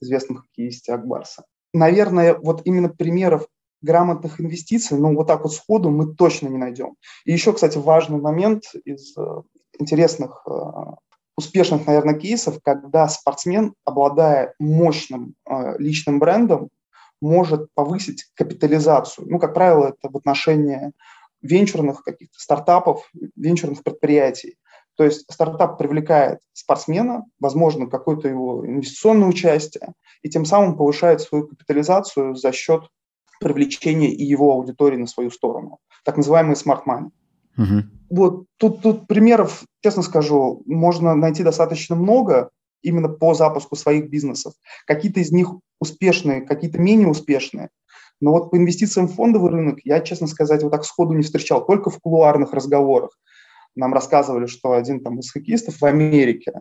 известном 0.00 0.38
хоккеисте 0.38 0.92
Акбарса. 0.92 1.44
Наверное, 1.72 2.34
вот 2.34 2.62
именно 2.66 2.88
примеров 2.88 3.46
грамотных 3.80 4.40
инвестиций, 4.40 4.98
ну, 4.98 5.14
вот 5.14 5.26
так 5.26 5.42
вот 5.42 5.52
сходу 5.52 5.90
мы 5.90 6.14
точно 6.14 6.48
не 6.48 6.58
найдем. 6.58 6.96
И 7.24 7.32
еще, 7.32 7.52
кстати, 7.52 7.78
важный 7.78 8.20
момент 8.20 8.64
из 8.84 9.16
э, 9.16 9.42
интересных, 9.78 10.42
э, 10.46 10.50
успешных, 11.36 11.86
наверное, 11.86 12.14
кейсов, 12.14 12.58
когда 12.62 13.08
спортсмен, 13.08 13.74
обладая 13.84 14.54
мощным 14.58 15.34
э, 15.48 15.78
личным 15.78 16.18
брендом, 16.18 16.68
может 17.20 17.68
повысить 17.74 18.26
капитализацию. 18.34 19.26
Ну, 19.30 19.38
как 19.38 19.54
правило, 19.54 19.88
это 19.88 20.10
в 20.10 20.16
отношении 20.16 20.92
венчурных 21.40 22.02
каких-то 22.02 22.38
стартапов, 22.38 23.08
венчурных 23.36 23.82
предприятий. 23.82 24.56
То 24.96 25.04
есть 25.04 25.24
стартап 25.32 25.78
привлекает 25.78 26.40
спортсмена, 26.52 27.24
возможно, 27.40 27.86
какое-то 27.86 28.28
его 28.28 28.66
инвестиционное 28.66 29.28
участие, 29.28 29.94
и 30.22 30.28
тем 30.28 30.44
самым 30.44 30.76
повышает 30.76 31.20
свою 31.20 31.46
капитализацию 31.48 32.34
за 32.34 32.52
счет 32.52 32.84
привлечения 33.40 34.10
и 34.10 34.24
его 34.24 34.52
аудитории 34.52 34.96
на 34.96 35.06
свою 35.06 35.30
сторону. 35.30 35.78
Так 36.04 36.16
называемый 36.16 36.54
smart 36.54 36.82
money. 36.86 37.10
Угу. 37.56 37.82
Вот 38.10 38.44
тут, 38.58 38.82
тут 38.82 39.06
примеров, 39.06 39.64
честно 39.82 40.02
скажу, 40.02 40.62
можно 40.66 41.14
найти 41.14 41.42
достаточно 41.42 41.96
много 41.96 42.50
именно 42.82 43.08
по 43.08 43.34
запуску 43.34 43.76
своих 43.76 44.10
бизнесов. 44.10 44.54
Какие-то 44.86 45.20
из 45.20 45.32
них 45.32 45.54
успешные, 45.80 46.42
какие-то 46.42 46.78
менее 46.78 47.08
успешные. 47.08 47.70
Но 48.20 48.32
вот 48.32 48.50
по 48.50 48.56
инвестициям 48.56 49.08
в 49.08 49.14
фондовый 49.14 49.50
рынок 49.50 49.78
я, 49.84 50.00
честно 50.00 50.26
сказать, 50.26 50.62
вот 50.62 50.70
так 50.70 50.84
сходу 50.84 51.12
не 51.14 51.22
встречал, 51.22 51.64
только 51.64 51.90
в 51.90 51.98
кулуарных 51.98 52.52
разговорах. 52.52 53.10
Нам 53.74 53.94
рассказывали, 53.94 54.46
что 54.46 54.72
один 54.72 55.02
там 55.02 55.18
из 55.18 55.30
хоккеистов 55.32 55.80
в 55.80 55.84
Америке 55.84 56.52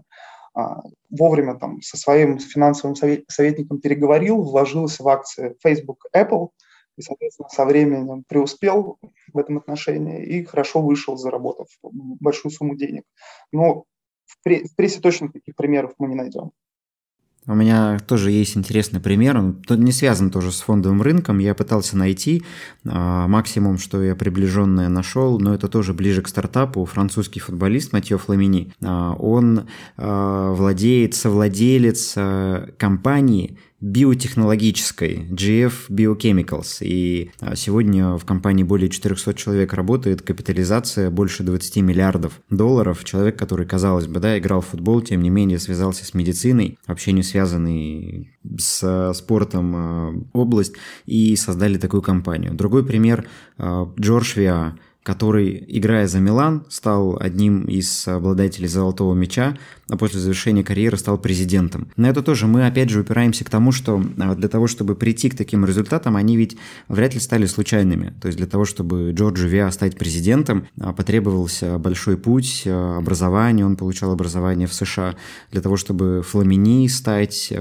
а, 0.54 0.82
вовремя 1.10 1.56
там 1.56 1.82
со 1.82 1.98
своим 1.98 2.40
финансовым 2.40 2.96
совет, 2.96 3.26
советником 3.30 3.80
переговорил, 3.80 4.42
вложился 4.42 5.04
в 5.04 5.08
акции 5.08 5.56
Facebook, 5.64 6.06
Apple, 6.16 6.50
и, 7.02 7.04
соответственно, 7.04 7.50
со 7.50 7.66
временем 7.66 8.24
преуспел 8.28 9.00
в 9.34 9.38
этом 9.38 9.58
отношении 9.58 10.24
и 10.24 10.44
хорошо 10.46 10.82
вышел, 10.82 11.18
заработав 11.18 11.68
большую 11.82 12.52
сумму 12.52 12.76
денег. 12.76 13.04
Но 13.52 13.86
в 14.26 14.76
прессе 14.76 15.02
точно 15.02 15.32
таких 15.32 15.56
примеров 15.56 15.94
мы 15.98 16.08
не 16.08 16.16
найдем. 16.16 16.52
У 17.48 17.56
меня 17.56 17.98
тоже 17.98 18.30
есть 18.30 18.56
интересный 18.56 19.00
пример, 19.00 19.36
он 19.36 19.64
не 19.68 19.92
связан 19.92 20.30
тоже 20.30 20.52
с 20.52 20.62
фондовым 20.62 21.02
рынком. 21.02 21.40
Я 21.40 21.56
пытался 21.56 21.98
найти 21.98 22.44
а, 22.86 23.28
максимум, 23.28 23.80
что 23.80 24.04
я 24.04 24.16
приближенное 24.16 24.90
нашел, 24.90 25.40
но 25.40 25.56
это 25.56 25.68
тоже 25.68 25.96
ближе 25.96 26.22
к 26.22 26.28
стартапу. 26.28 26.86
Французский 26.86 27.40
футболист 27.40 27.94
Матье 27.94 28.20
Фламини, 28.20 28.72
а, 28.84 29.16
он 29.16 29.68
а, 29.98 30.52
владеет, 30.52 31.16
совладелец 31.16 32.14
компании, 32.78 33.58
биотехнологической, 33.82 35.28
GF 35.32 35.74
Biochemicals. 35.90 36.78
И 36.82 37.32
а, 37.40 37.56
сегодня 37.56 38.16
в 38.16 38.26
компании 38.26 38.64
более 38.64 38.90
400 38.90 39.34
человек 39.34 39.74
работает, 39.74 40.22
капитализация 40.22 41.10
больше 41.10 41.44
20 41.44 41.78
миллиардов 41.78 42.40
долларов. 42.50 43.04
Человек, 43.04 43.38
который, 43.38 43.66
казалось 43.66 44.06
бы, 44.06 44.20
да, 44.20 44.38
играл 44.38 44.62
в 44.62 44.68
футбол, 44.68 45.02
тем 45.02 45.22
не 45.22 45.32
менее 45.32 45.58
связался 45.58 46.06
с 46.06 46.14
медициной, 46.14 46.78
вообще 46.86 47.12
не 47.12 47.24
связанный 47.24 48.32
с 48.58 49.14
спортом 49.16 49.74
а, 49.76 50.14
область, 50.34 50.76
и 51.08 51.36
создали 51.36 51.78
такую 51.78 52.04
компанию. 52.04 52.54
Другой 52.54 52.86
пример 52.86 53.26
а,– 53.58 53.92
Джордж 54.00 54.38
Виа, 54.38 54.76
который, 55.04 55.64
играя 55.68 56.08
за 56.08 56.20
Милан, 56.20 56.66
стал 56.70 57.18
одним 57.20 57.64
из 57.64 58.08
обладателей 58.08 58.68
золотого 58.68 59.16
мяча, 59.16 59.58
а 59.92 59.98
после 59.98 60.20
завершения 60.20 60.64
карьеры 60.64 60.98
стал 60.98 61.18
президентом. 61.18 61.90
На 61.98 62.10
это 62.10 62.22
тоже 62.24 62.48
мы 62.48 62.66
опять 62.66 62.90
же 62.90 63.02
упираемся 63.02 63.44
к 63.44 63.50
тому, 63.50 63.72
что 63.72 64.02
а, 64.20 64.36
для 64.36 64.48
того, 64.48 64.68
чтобы 64.68 64.96
прийти 64.96 65.30
к 65.30 65.36
таким 65.36 65.66
результатам, 65.66 66.16
они 66.16 66.38
ведь 66.38 66.56
вряд 66.88 67.14
ли 67.14 67.20
стали 67.20 67.46
случайными. 67.46 68.14
То 68.22 68.28
есть 68.28 68.38
для 68.38 68.48
того, 68.48 68.64
чтобы 68.64 69.12
Джорджу 69.12 69.48
Виа 69.48 69.70
стать 69.72 69.98
президентом, 69.98 70.68
а, 70.80 70.94
потребовался 70.94 71.78
большой 71.78 72.16
путь, 72.16 72.64
а, 72.66 72.98
образование, 73.00 73.66
он 73.66 73.76
получал 73.76 74.12
образование 74.14 74.68
в 74.68 74.74
США. 74.74 75.16
Для 75.52 75.62
того, 75.62 75.76
чтобы 75.76 76.24
Фламини 76.26 76.88
стать 76.88 77.52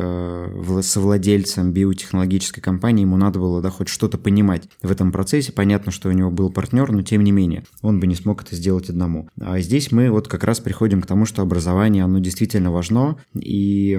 совладельцем 0.83 1.72
биотехнологической 1.72 2.62
компании, 2.62 3.03
ему 3.03 3.16
надо 3.16 3.40
было 3.40 3.61
да, 3.61 3.70
хоть 3.70 3.88
что-то 3.88 4.18
понимать 4.18 4.68
в 4.83 4.90
этом 4.90 5.11
процессе. 5.11 5.53
Понятно, 5.53 5.90
что 5.90 6.09
у 6.09 6.12
него 6.12 6.31
был 6.31 6.50
партнер, 6.50 6.92
но 6.92 7.03
тем 7.03 7.24
не 7.24 7.29
менее, 7.32 7.64
он 7.82 8.00
бы 8.00 8.06
не 8.06 8.14
смог 8.14 8.42
это 8.42 8.56
сделать 8.56 8.88
одному. 8.90 9.28
А 9.40 9.60
здесь 9.60 9.92
мы 9.92 10.10
вот 10.10 10.28
как 10.28 10.44
раз 10.44 10.60
приходим 10.60 11.02
к 11.02 11.06
тому, 11.06 11.26
что 11.26 11.42
образование, 11.42 12.04
оно 12.04 12.18
действительно 12.18 12.70
важно, 12.70 13.18
и 13.34 13.98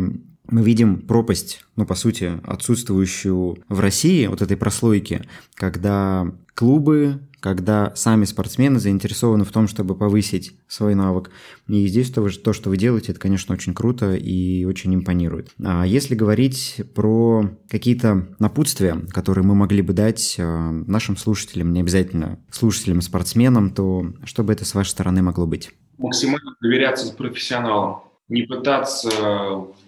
мы 0.52 0.62
видим 0.62 1.02
пропасть, 1.02 1.64
ну, 1.76 1.86
по 1.86 1.96
сути, 1.96 2.34
отсутствующую 2.44 3.64
в 3.68 3.80
России, 3.80 4.28
вот 4.28 4.42
этой 4.42 4.58
прослойки, 4.58 5.24
когда 5.56 6.32
клубы, 6.54 7.22
когда 7.40 7.92
сами 7.96 8.26
спортсмены 8.26 8.80
заинтересованы 8.80 9.46
в 9.46 9.52
том, 9.52 9.68
чтобы 9.68 9.96
повысить 9.96 10.56
свой 10.68 10.94
навык. 10.94 11.32
И 11.68 11.88
здесь 11.88 12.12
то, 12.12 12.30
то, 12.30 12.54
что 12.54 12.70
вы 12.70 12.78
делаете, 12.78 13.14
это, 13.14 13.20
конечно, 13.20 13.56
очень 13.56 13.74
круто 13.74 14.14
и 14.14 14.64
очень 14.66 14.94
импонирует. 14.94 15.50
А 15.64 15.84
если 15.86 16.14
говорить 16.14 16.82
про 16.94 17.50
какие-то 17.68 18.28
напутствия, 18.38 19.02
которые 19.10 19.44
мы 19.44 19.56
могли 19.56 19.82
бы 19.82 19.94
дать 19.94 20.36
а, 20.38 20.72
нашим 20.72 21.18
слушателям, 21.18 21.74
не 21.74 21.80
обязательно 21.80 22.40
слушателям-спортсменам, 22.52 23.72
то 23.72 24.14
что 24.24 24.44
бы 24.44 24.54
это 24.54 24.64
с 24.64 24.76
вашей 24.76 24.90
стороны 24.90 25.24
могло 25.24 25.48
быть? 25.48 25.72
Максимально 25.98 26.56
доверяться 26.62 27.12
профессионалам 27.14 28.11
не 28.32 28.44
пытаться 28.44 29.10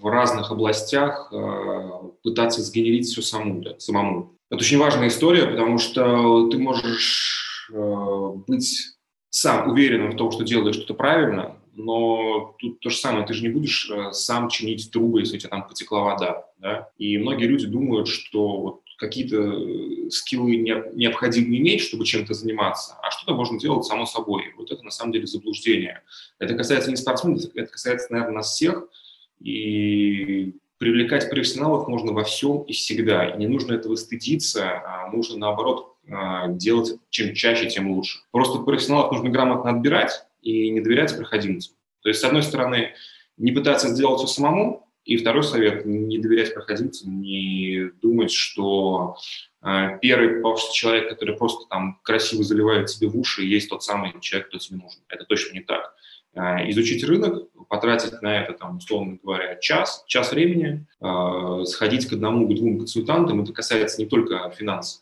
в 0.01 0.05
разных 0.05 0.51
областях 0.51 1.29
э, 1.31 1.89
пытаться 2.23 2.61
сгенерить 2.61 3.07
все 3.07 3.21
саму, 3.21 3.61
да, 3.61 3.79
самому. 3.79 4.33
Это 4.51 4.61
очень 4.61 4.77
важная 4.77 5.07
история, 5.07 5.47
потому 5.47 5.77
что 5.77 6.49
ты 6.49 6.57
можешь 6.57 7.69
э, 7.73 8.31
быть 8.45 8.97
сам 9.29 9.71
уверенным 9.71 10.11
в 10.11 10.17
том, 10.17 10.31
что 10.31 10.43
делаешь 10.43 10.75
что-то 10.75 10.93
правильно, 10.93 11.55
но 11.73 12.55
тут 12.59 12.81
то 12.81 12.89
же 12.89 12.97
самое, 12.97 13.25
ты 13.25 13.33
же 13.33 13.43
не 13.43 13.49
будешь 13.49 13.89
э, 13.89 14.11
сам 14.11 14.49
чинить 14.49 14.91
трубы, 14.91 15.21
если 15.21 15.37
у 15.37 15.39
тебя 15.39 15.49
там 15.49 15.67
потекла 15.67 16.01
вода. 16.01 16.45
Да? 16.57 16.89
И 16.97 17.17
многие 17.17 17.45
люди 17.45 17.65
думают, 17.65 18.09
что 18.09 18.57
вот 18.59 18.81
какие-то 19.03 19.37
э, 19.37 20.09
скиллы 20.09 20.55
необходимо 20.55 21.55
иметь, 21.57 21.81
чтобы 21.81 22.05
чем-то 22.05 22.33
заниматься, 22.33 22.95
а 23.01 23.11
что-то 23.11 23.35
можно 23.35 23.59
делать 23.59 23.85
само 23.85 24.05
собой. 24.05 24.53
Вот 24.57 24.71
это 24.71 24.83
на 24.83 24.91
самом 24.91 25.11
деле 25.11 25.27
заблуждение. 25.27 26.03
Это 26.39 26.53
касается 26.55 26.89
не 26.89 26.95
спортсменов, 26.95 27.43
это 27.53 27.71
касается, 27.71 28.11
наверное, 28.11 28.35
нас 28.35 28.53
всех. 28.53 28.87
И 29.41 30.53
привлекать 30.77 31.29
профессионалов 31.29 31.87
можно 31.87 32.13
во 32.13 32.23
всем 32.23 32.61
и 32.61 32.73
всегда. 32.73 33.29
И 33.29 33.37
не 33.37 33.47
нужно 33.47 33.73
этого 33.73 33.95
стыдиться, 33.95 34.81
а 34.85 35.11
нужно, 35.11 35.37
наоборот, 35.37 35.95
а, 36.09 36.47
делать 36.47 36.95
чем 37.09 37.33
чаще, 37.33 37.69
тем 37.69 37.91
лучше. 37.91 38.19
Просто 38.31 38.59
профессионалов 38.59 39.11
нужно 39.11 39.29
грамотно 39.29 39.71
отбирать 39.71 40.25
и 40.41 40.69
не 40.69 40.79
доверять 40.79 41.15
проходимцам. 41.15 41.75
То 42.01 42.09
есть, 42.09 42.21
с 42.21 42.23
одной 42.23 42.43
стороны, 42.43 42.93
не 43.37 43.51
пытаться 43.51 43.89
сделать 43.89 44.19
все 44.19 44.27
самому, 44.27 44.82
и 45.05 45.17
второй 45.17 45.43
совет– 45.43 45.85
не 45.85 46.17
доверять 46.17 46.53
проходимцам, 46.53 47.21
не 47.21 47.91
думать, 48.01 48.31
что 48.31 49.17
э, 49.61 49.99
первый 50.01 50.41
попавшийся 50.41 50.73
человек, 50.73 51.09
который 51.09 51.35
просто 51.35 51.67
там 51.69 51.99
красиво 52.03 52.43
заливает 52.43 52.87
тебе 52.87 53.07
в 53.07 53.17
уши, 53.17 53.43
есть 53.43 53.69
тот 53.69 53.83
самый 53.83 54.13
человек, 54.21 54.47
кто 54.47 54.57
тебе 54.57 54.77
нужен. 54.77 55.01
Это 55.09 55.25
точно 55.25 55.53
не 55.53 55.61
так. 55.61 55.93
Э, 56.35 56.67
изучить 56.71 57.03
рынок, 57.03 57.47
потратить 57.69 58.19
на 58.23 58.41
это, 58.41 58.53
там, 58.53 58.77
условно 58.77 59.19
говоря, 59.21 59.55
час, 59.57 60.03
час 60.07 60.31
времени, 60.31 60.85
э, 60.99 61.65
сходить 61.65 62.07
к 62.07 62.13
одному, 62.13 62.47
к 62.47 62.55
двум 62.55 62.79
консультантам. 62.79 63.43
Это 63.43 63.53
касается 63.53 64.01
не 64.01 64.07
только 64.07 64.49
финансов, 64.57 65.01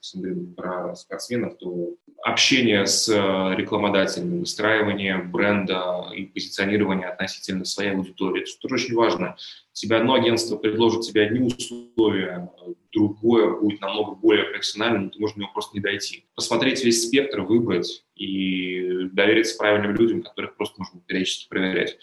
про 0.57 0.93
спортсменов, 0.95 1.57
то 1.57 1.95
общение 2.21 2.85
с 2.85 3.07
э, 3.07 3.55
рекламодателями, 3.55 4.39
выстраивание 4.39 5.19
бренда 5.19 6.11
и 6.13 6.25
позиционирование 6.25 7.07
относительно 7.07 7.63
своей 7.63 7.91
аудитории. 7.91 8.41
Это 8.41 8.51
тоже 8.59 8.75
очень 8.75 8.95
важно. 8.95 9.37
Тебе 9.73 9.97
одно 9.97 10.15
агентство 10.15 10.57
предложит 10.57 11.01
тебе 11.01 11.23
одни 11.23 11.39
условия, 11.39 12.51
другое 12.91 13.57
будет 13.57 13.79
намного 13.79 14.15
более 14.15 14.45
профессиональным, 14.45 15.09
ты 15.09 15.19
можешь 15.19 15.35
до 15.35 15.41
него 15.41 15.53
просто 15.53 15.75
не 15.77 15.81
дойти. 15.81 16.25
Посмотреть 16.35 16.83
весь 16.83 17.07
спектр, 17.07 17.41
выбрать 17.41 18.03
и 18.15 19.07
довериться 19.13 19.57
правильным 19.57 19.95
людям, 19.95 20.23
которых 20.23 20.57
просто 20.57 20.79
нужно 20.79 20.99
периодически 21.05 21.47
проверять. 21.47 21.97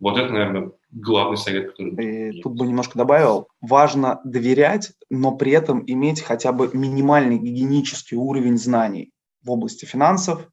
Вот 0.00 0.18
это, 0.18 0.30
наверное, 0.32 0.72
главный 0.90 1.38
совет, 1.38 1.70
который... 1.70 2.32
И 2.32 2.42
тут 2.42 2.54
бы 2.58 2.66
немножко 2.66 2.98
добавил. 2.98 3.48
Важно 3.60 4.20
доверять, 4.24 4.92
но 5.08 5.32
при 5.32 5.52
этом 5.52 5.82
иметь 5.86 6.20
хотя 6.20 6.52
бы 6.52 6.68
минимальный 6.74 7.38
гигиенический 7.38 8.16
уровень 8.16 8.58
знаний 8.58 9.12
в 9.42 9.50
области 9.50 9.86
финансов, 9.86 10.48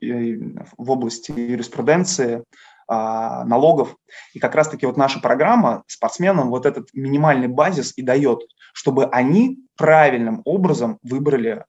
в 0.00 0.90
области 0.90 1.32
юриспруденции, 1.32 2.36
а, 2.36 2.42
налогов. 2.88 3.96
И 4.32 4.38
как 4.38 4.54
раз-таки 4.54 4.86
вот 4.86 4.96
наша 4.96 5.20
программа 5.20 5.84
спортсменам 5.86 6.48
вот 6.48 6.64
этот 6.64 6.88
минимальный 6.94 7.48
базис 7.48 7.92
и 7.96 8.02
дает, 8.02 8.40
чтобы 8.72 9.06
они 9.06 9.58
правильным 9.76 10.40
образом 10.44 10.98
выбрали 11.02 11.64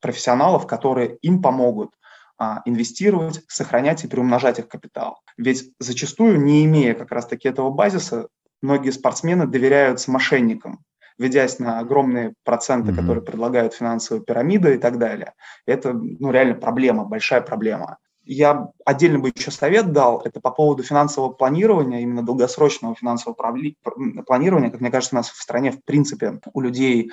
профессионалов, 0.00 0.66
которые 0.66 1.16
им 1.22 1.42
помогут 1.42 1.94
а, 2.38 2.60
инвестировать, 2.64 3.40
сохранять 3.46 4.04
и 4.04 4.08
приумножать 4.08 4.58
их 4.58 4.68
капитал. 4.68 5.20
Ведь 5.36 5.70
зачастую, 5.78 6.40
не 6.40 6.64
имея 6.64 6.94
как 6.94 7.12
раз-таки 7.12 7.48
этого 7.48 7.70
базиса, 7.70 8.28
многие 8.60 8.90
спортсмены 8.90 9.46
доверяются 9.46 10.10
мошенникам, 10.10 10.80
ведясь 11.18 11.60
на 11.60 11.78
огромные 11.78 12.34
проценты, 12.44 12.90
mm-hmm. 12.90 12.96
которые 12.96 13.22
предлагают 13.22 13.74
финансовые 13.74 14.24
пирамиды 14.24 14.74
и 14.74 14.78
так 14.78 14.98
далее. 14.98 15.34
Это 15.66 15.92
ну, 15.92 16.32
реально 16.32 16.54
проблема, 16.54 17.04
большая 17.04 17.42
проблема. 17.42 17.98
Я 18.24 18.68
отдельно 18.84 19.18
бы 19.18 19.32
еще 19.34 19.50
совет 19.50 19.92
дал, 19.92 20.20
это 20.24 20.40
по 20.40 20.50
поводу 20.50 20.82
финансового 20.82 21.32
планирования, 21.32 22.00
именно 22.00 22.22
долгосрочного 22.22 22.94
финансового 22.94 23.34
планирования. 23.34 24.70
Как 24.70 24.80
мне 24.80 24.90
кажется, 24.90 25.16
у 25.16 25.18
нас 25.18 25.30
в 25.30 25.42
стране, 25.42 25.72
в 25.72 25.84
принципе, 25.84 26.40
у 26.52 26.60
людей 26.60 27.10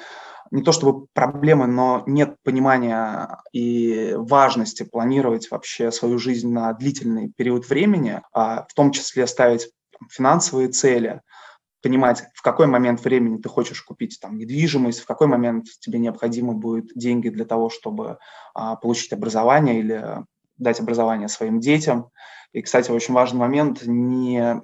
не 0.51 0.63
то 0.63 0.71
чтобы 0.71 1.07
проблемы, 1.13 1.67
но 1.67 2.03
нет 2.05 2.35
понимания 2.43 3.39
и 3.53 4.13
важности 4.15 4.83
планировать 4.83 5.49
вообще 5.51 5.91
свою 5.91 6.17
жизнь 6.17 6.51
на 6.51 6.73
длительный 6.73 7.31
период 7.35 7.67
времени, 7.69 8.21
а 8.33 8.65
в 8.67 8.73
том 8.73 8.91
числе 8.91 9.27
ставить 9.27 9.69
финансовые 10.09 10.69
цели, 10.69 11.21
понимать, 11.81 12.23
в 12.33 12.41
какой 12.41 12.67
момент 12.67 13.03
времени 13.03 13.37
ты 13.37 13.47
хочешь 13.49 13.81
купить 13.81 14.19
там 14.21 14.37
недвижимость, 14.37 14.99
в 14.99 15.05
какой 15.05 15.27
момент 15.27 15.65
тебе 15.79 15.99
необходимы 15.99 16.53
будут 16.53 16.91
деньги 16.95 17.29
для 17.29 17.45
того, 17.45 17.69
чтобы 17.69 18.17
а, 18.53 18.75
получить 18.75 19.13
образование 19.13 19.79
или 19.79 20.25
дать 20.59 20.79
образование 20.79 21.27
своим 21.27 21.59
детям. 21.59 22.09
И, 22.51 22.61
кстати, 22.61 22.89
очень 22.89 23.13
важный 23.13 23.39
момент– 23.39 23.83
не 23.85 24.61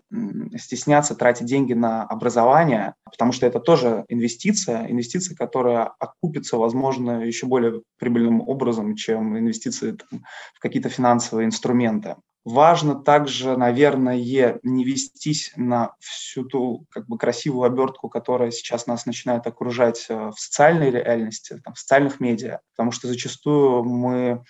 стесняться 0.57 1.13
тратить 1.15 1.45
деньги 1.45 1.73
на 1.73 2.03
образование, 2.03 2.95
потому 3.03 3.31
что 3.31 3.45
это 3.45 3.59
тоже 3.59 4.05
инвестиция, 4.07 4.87
инвестиция, 4.89 5.35
которая 5.35 5.93
окупится, 5.99 6.57
возможно, 6.57 7.23
еще 7.23 7.45
более 7.45 7.83
прибыльным 7.99 8.41
образом, 8.41 8.95
чем 8.95 9.37
инвестиции 9.37 9.91
там, 9.91 10.23
в 10.55 10.59
какие-то 10.59 10.89
финансовые 10.89 11.45
инструменты. 11.45 12.15
Важно 12.45 12.93
также, 12.93 13.57
наверное, 13.57 14.17
не 14.17 14.83
вестись 14.83 15.51
на 15.55 15.95
всю 15.99 16.43
ту 16.43 16.85
как 16.91 17.07
бы 17.07 17.17
красивую 17.17 17.63
обертку, 17.63 18.07
которая 18.07 18.51
сейчас 18.51 18.85
нас 18.85 19.07
начинает 19.07 19.47
окружать 19.47 20.05
э, 20.09 20.29
в 20.29 20.39
социальной 20.39 20.91
реальности, 20.91 21.59
там, 21.63 21.73
в 21.73 21.79
социальных 21.79 22.19
медиа, 22.19 22.59
потому 22.75 22.91
что 22.91 23.07
зачастую 23.07 23.83
мы 23.83 24.43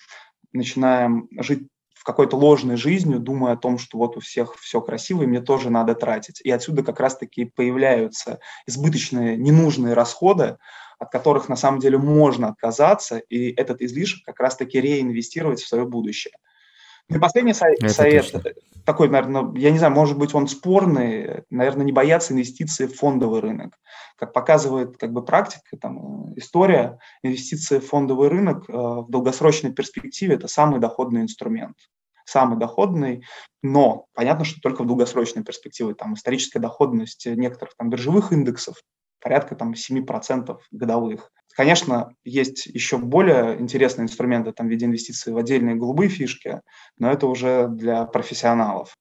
начинаем 0.57 1.27
жить 1.39 1.67
в 1.93 2.03
какой-то 2.03 2.37
ложной 2.37 2.77
жизнью, 2.77 3.19
думая 3.19 3.53
о 3.53 3.57
том, 3.57 3.77
что 3.77 3.97
вот 3.97 4.17
у 4.17 4.19
всех 4.19 4.55
все 4.59 4.81
красиво, 4.81 5.23
и 5.23 5.27
мне 5.27 5.41
тоже 5.41 5.69
надо 5.69 5.95
тратить. 5.95 6.39
И 6.41 6.51
отсюда 6.51 6.83
как 6.83 6.99
раз-таки 6.99 7.45
появляются 7.45 8.39
избыточные, 8.67 9.37
ненужные 9.37 9.93
расходы, 9.93 10.57
от 10.99 11.11
которых 11.11 11.49
на 11.49 11.55
самом 11.55 11.79
деле 11.79 11.97
можно 11.97 12.49
отказаться, 12.49 13.17
и 13.17 13.51
этот 13.51 13.81
излишек 13.81 14.23
как 14.23 14.39
раз-таки 14.39 14.79
реинвестировать 14.79 15.61
в 15.61 15.67
свое 15.67 15.85
будущее. 15.85 16.33
И 17.09 17.19
последний 17.19 17.53
совет, 17.53 17.83
это 17.83 17.93
совет 17.93 18.33
такой, 18.85 19.09
наверное, 19.09 19.51
я 19.55 19.71
не 19.71 19.79
знаю, 19.79 19.93
может 19.93 20.17
быть, 20.17 20.33
он 20.33 20.47
спорный, 20.47 21.43
наверное, 21.49 21.85
не 21.85 21.91
бояться 21.91 22.33
инвестиций 22.33 22.87
в 22.87 22.95
фондовый 22.95 23.41
рынок. 23.41 23.77
Как 24.15 24.31
показывает 24.31 24.97
как 24.97 25.11
бы 25.11 25.25
практика, 25.25 25.75
там, 25.77 26.37
история, 26.37 26.99
инвестиции 27.23 27.79
в 27.79 27.87
фондовый 27.87 28.29
рынок 28.29 28.69
э, 28.69 28.73
в 28.73 29.07
долгосрочной 29.09 29.73
перспективе– 29.73 30.35
это 30.35 30.47
самый 30.47 30.79
доходный 30.79 31.21
инструмент 31.21 31.75
самый 32.27 32.57
доходный, 32.57 33.23
но 33.61 34.07
понятно, 34.15 34.45
что 34.45 34.59
только 34.59 34.81
в 34.81 34.87
долгосрочной 34.87 35.43
перспективе. 35.43 35.93
Там 35.93 36.15
историческая 36.15 36.57
доходность 36.57 37.27
некоторых 37.27 37.75
там 37.75 37.91
биржевых 37.91 38.31
индексов 38.31 38.77
порядка 39.21 39.55
там 39.55 39.73
7% 39.73 40.57
годовых. 40.71 41.31
Конечно, 41.55 42.09
есть 42.25 42.65
еще 42.65 42.97
более 42.97 43.59
интересные 43.59 44.03
инструменты 44.03 44.51
там, 44.51 44.67
в 44.67 44.69
виде 44.69 44.85
инвестиций 44.85 45.31
в 45.31 45.37
отдельные 45.37 45.75
голубые 45.75 46.09
фишки, 46.09 46.59
но 46.99 47.09
это 47.09 47.27
уже 47.27 47.69
для 47.69 48.05
профессионалов. 48.05 48.93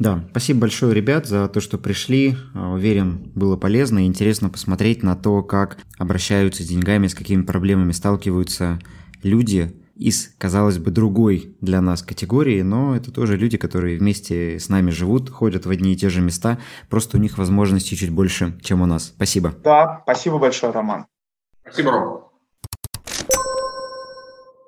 Да, 0.00 0.24
спасибо 0.30 0.62
большое, 0.62 0.92
ребят, 0.92 1.26
за 1.26 1.46
то, 1.46 1.60
что 1.60 1.78
пришли. 1.78 2.34
А, 2.52 2.72
уверен, 2.72 3.30
было 3.36 3.56
полезно 3.56 4.00
и 4.00 4.06
интересно 4.06 4.50
посмотреть 4.50 5.04
на 5.04 5.14
то, 5.14 5.44
как 5.44 5.78
обращаются 5.96 6.64
с 6.64 6.66
деньгами, 6.66 7.06
с 7.06 7.14
какими 7.14 7.42
проблемами 7.42 7.92
сталкиваются 7.92 8.80
люди 9.22 9.72
из, 9.94 10.34
казалось 10.36 10.78
бы, 10.78 10.90
другой 10.90 11.54
для 11.60 11.80
нас 11.80 12.02
категории, 12.02 12.62
но 12.62 12.96
это 12.96 13.12
тоже 13.12 13.36
люди, 13.36 13.56
которые 13.56 13.96
вместе 13.96 14.58
с 14.58 14.68
нами 14.68 14.90
живут, 14.90 15.30
ходят 15.30 15.64
в 15.64 15.70
одни 15.70 15.92
и 15.92 15.96
те 15.96 16.08
же 16.08 16.20
места, 16.20 16.58
просто 16.90 17.16
у 17.16 17.20
них 17.20 17.38
возможностей 17.38 17.96
чуть 17.96 18.10
больше, 18.10 18.58
чем 18.62 18.82
у 18.82 18.86
нас. 18.86 19.12
Спасибо. 19.14 19.54
Да, 19.62 20.00
спасибо 20.02 20.38
большое, 20.38 20.72
Роман. 20.72 21.06
Спасибо, 21.74 21.90
Ром. 21.90 22.33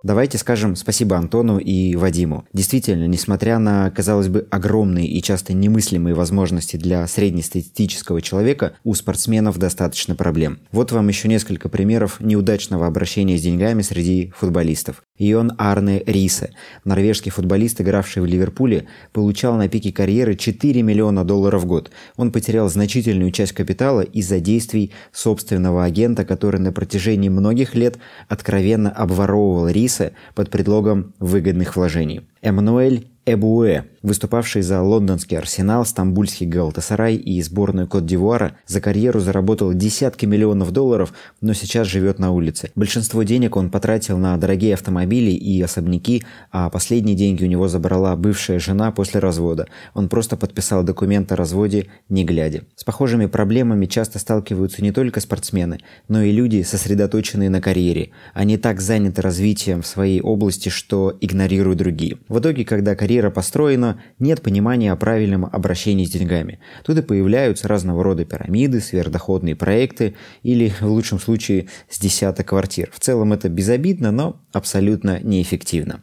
Давайте 0.06 0.38
скажем 0.38 0.76
спасибо 0.76 1.16
Антону 1.16 1.58
и 1.58 1.96
Вадиму. 1.96 2.44
Действительно, 2.52 3.08
несмотря 3.08 3.58
на, 3.58 3.90
казалось 3.90 4.28
бы, 4.28 4.46
огромные 4.52 5.08
и 5.08 5.20
часто 5.20 5.52
немыслимые 5.52 6.14
возможности 6.14 6.76
для 6.76 7.04
среднестатистического 7.08 8.22
человека, 8.22 8.74
у 8.84 8.94
спортсменов 8.94 9.58
достаточно 9.58 10.14
проблем. 10.14 10.60
Вот 10.70 10.92
вам 10.92 11.08
еще 11.08 11.26
несколько 11.26 11.68
примеров 11.68 12.20
неудачного 12.20 12.86
обращения 12.86 13.36
с 13.36 13.42
деньгами 13.42 13.82
среди 13.82 14.32
футболистов. 14.36 15.02
Ион 15.18 15.54
Арне 15.58 16.04
Рисе, 16.06 16.50
норвежский 16.84 17.32
футболист, 17.32 17.80
игравший 17.80 18.22
в 18.22 18.26
Ливерпуле, 18.26 18.86
получал 19.12 19.56
на 19.56 19.68
пике 19.68 19.90
карьеры 19.90 20.36
4 20.36 20.82
миллиона 20.82 21.24
долларов 21.24 21.62
в 21.62 21.66
год. 21.66 21.90
Он 22.16 22.30
потерял 22.30 22.68
значительную 22.68 23.32
часть 23.32 23.52
капитала 23.52 24.02
из-за 24.02 24.38
действий 24.38 24.92
собственного 25.10 25.82
агента, 25.82 26.24
который 26.24 26.60
на 26.60 26.70
протяжении 26.70 27.28
многих 27.28 27.74
лет 27.74 27.98
откровенно 28.28 28.90
обворовывал 28.90 29.66
Рисе 29.96 30.12
под 30.34 30.50
предлогом 30.50 31.14
выгодных 31.18 31.76
вложений. 31.76 32.22
Эммануэль 32.42 33.06
Эбуэ, 33.28 33.86
выступавший 34.04 34.62
за 34.62 34.80
лондонский 34.82 35.36
Арсенал, 35.36 35.84
стамбульский 35.84 36.46
Галтасарай 36.46 37.16
и 37.16 37.42
сборную 37.42 37.88
Кот-д'Ивуара, 37.88 38.52
за 38.68 38.80
карьеру 38.80 39.18
заработал 39.18 39.74
десятки 39.74 40.26
миллионов 40.26 40.70
долларов, 40.70 41.12
но 41.40 41.52
сейчас 41.52 41.88
живет 41.88 42.20
на 42.20 42.30
улице. 42.30 42.70
Большинство 42.76 43.24
денег 43.24 43.56
он 43.56 43.68
потратил 43.68 44.16
на 44.16 44.36
дорогие 44.36 44.74
автомобили 44.74 45.32
и 45.32 45.60
особняки, 45.60 46.22
а 46.52 46.70
последние 46.70 47.16
деньги 47.16 47.42
у 47.42 47.48
него 47.48 47.66
забрала 47.66 48.14
бывшая 48.14 48.60
жена 48.60 48.92
после 48.92 49.18
развода. 49.18 49.66
Он 49.92 50.08
просто 50.08 50.36
подписал 50.36 50.84
документ 50.84 51.32
о 51.32 51.36
разводе, 51.36 51.88
не 52.08 52.24
глядя. 52.24 52.62
С 52.76 52.84
похожими 52.84 53.26
проблемами 53.26 53.86
часто 53.86 54.20
сталкиваются 54.20 54.84
не 54.84 54.92
только 54.92 55.18
спортсмены, 55.18 55.80
но 56.06 56.22
и 56.22 56.30
люди, 56.30 56.62
сосредоточенные 56.62 57.50
на 57.50 57.60
карьере. 57.60 58.10
Они 58.34 58.56
так 58.56 58.80
заняты 58.80 59.20
развитием 59.20 59.82
в 59.82 59.86
своей 59.88 60.20
области, 60.20 60.68
что 60.68 61.18
игнорируют 61.20 61.78
другие. 61.78 62.18
В 62.28 62.40
итоге, 62.40 62.64
когда 62.64 62.94
карьера 62.94 63.30
построена, 63.30 64.00
нет 64.18 64.42
понимания 64.42 64.92
о 64.92 64.96
правильном 64.96 65.46
обращении 65.46 66.04
с 66.04 66.10
деньгами. 66.10 66.58
Тут 66.84 66.98
и 66.98 67.02
появляются 67.02 67.68
разного 67.68 68.02
рода 68.02 68.24
пирамиды, 68.24 68.80
сверхдоходные 68.80 69.54
проекты 69.54 70.16
или, 70.42 70.72
в 70.80 70.86
лучшем 70.86 71.20
случае, 71.20 71.68
с 71.88 71.98
десяток 71.98 72.48
квартир. 72.48 72.90
В 72.92 73.00
целом 73.00 73.32
это 73.32 73.48
безобидно, 73.48 74.10
но 74.10 74.40
абсолютно 74.52 75.20
неэффективно. 75.22 76.02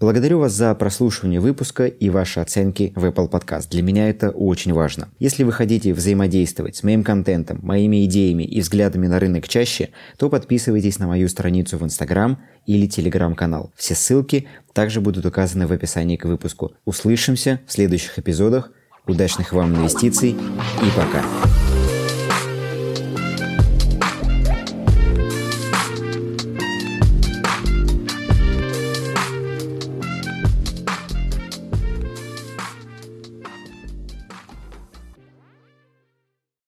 Благодарю 0.00 0.38
вас 0.38 0.52
за 0.52 0.72
прослушивание 0.76 1.40
выпуска 1.40 1.86
и 1.86 2.08
ваши 2.08 2.38
оценки 2.38 2.92
в 2.94 3.04
Apple 3.04 3.28
Podcast. 3.28 3.68
Для 3.68 3.82
меня 3.82 4.08
это 4.08 4.30
очень 4.30 4.72
важно. 4.72 5.08
Если 5.18 5.42
вы 5.42 5.50
хотите 5.50 5.92
взаимодействовать 5.92 6.76
с 6.76 6.84
моим 6.84 7.02
контентом, 7.02 7.58
моими 7.62 8.04
идеями 8.04 8.44
и 8.44 8.60
взглядами 8.60 9.08
на 9.08 9.18
рынок 9.18 9.48
чаще, 9.48 9.88
то 10.16 10.28
подписывайтесь 10.28 11.00
на 11.00 11.08
мою 11.08 11.28
страницу 11.28 11.78
в 11.78 11.84
Instagram 11.84 12.38
или 12.64 12.86
Telegram-канал. 12.86 13.72
Все 13.74 13.96
ссылки 13.96 14.46
также 14.72 15.00
будут 15.00 15.26
указаны 15.26 15.66
в 15.66 15.72
описании 15.72 16.16
к 16.16 16.26
выпуску. 16.26 16.74
Услышимся 16.84 17.60
в 17.66 17.72
следующих 17.72 18.20
эпизодах. 18.20 18.70
Удачных 19.04 19.52
вам 19.52 19.74
инвестиций 19.74 20.30
и 20.30 20.90
пока! 20.94 21.24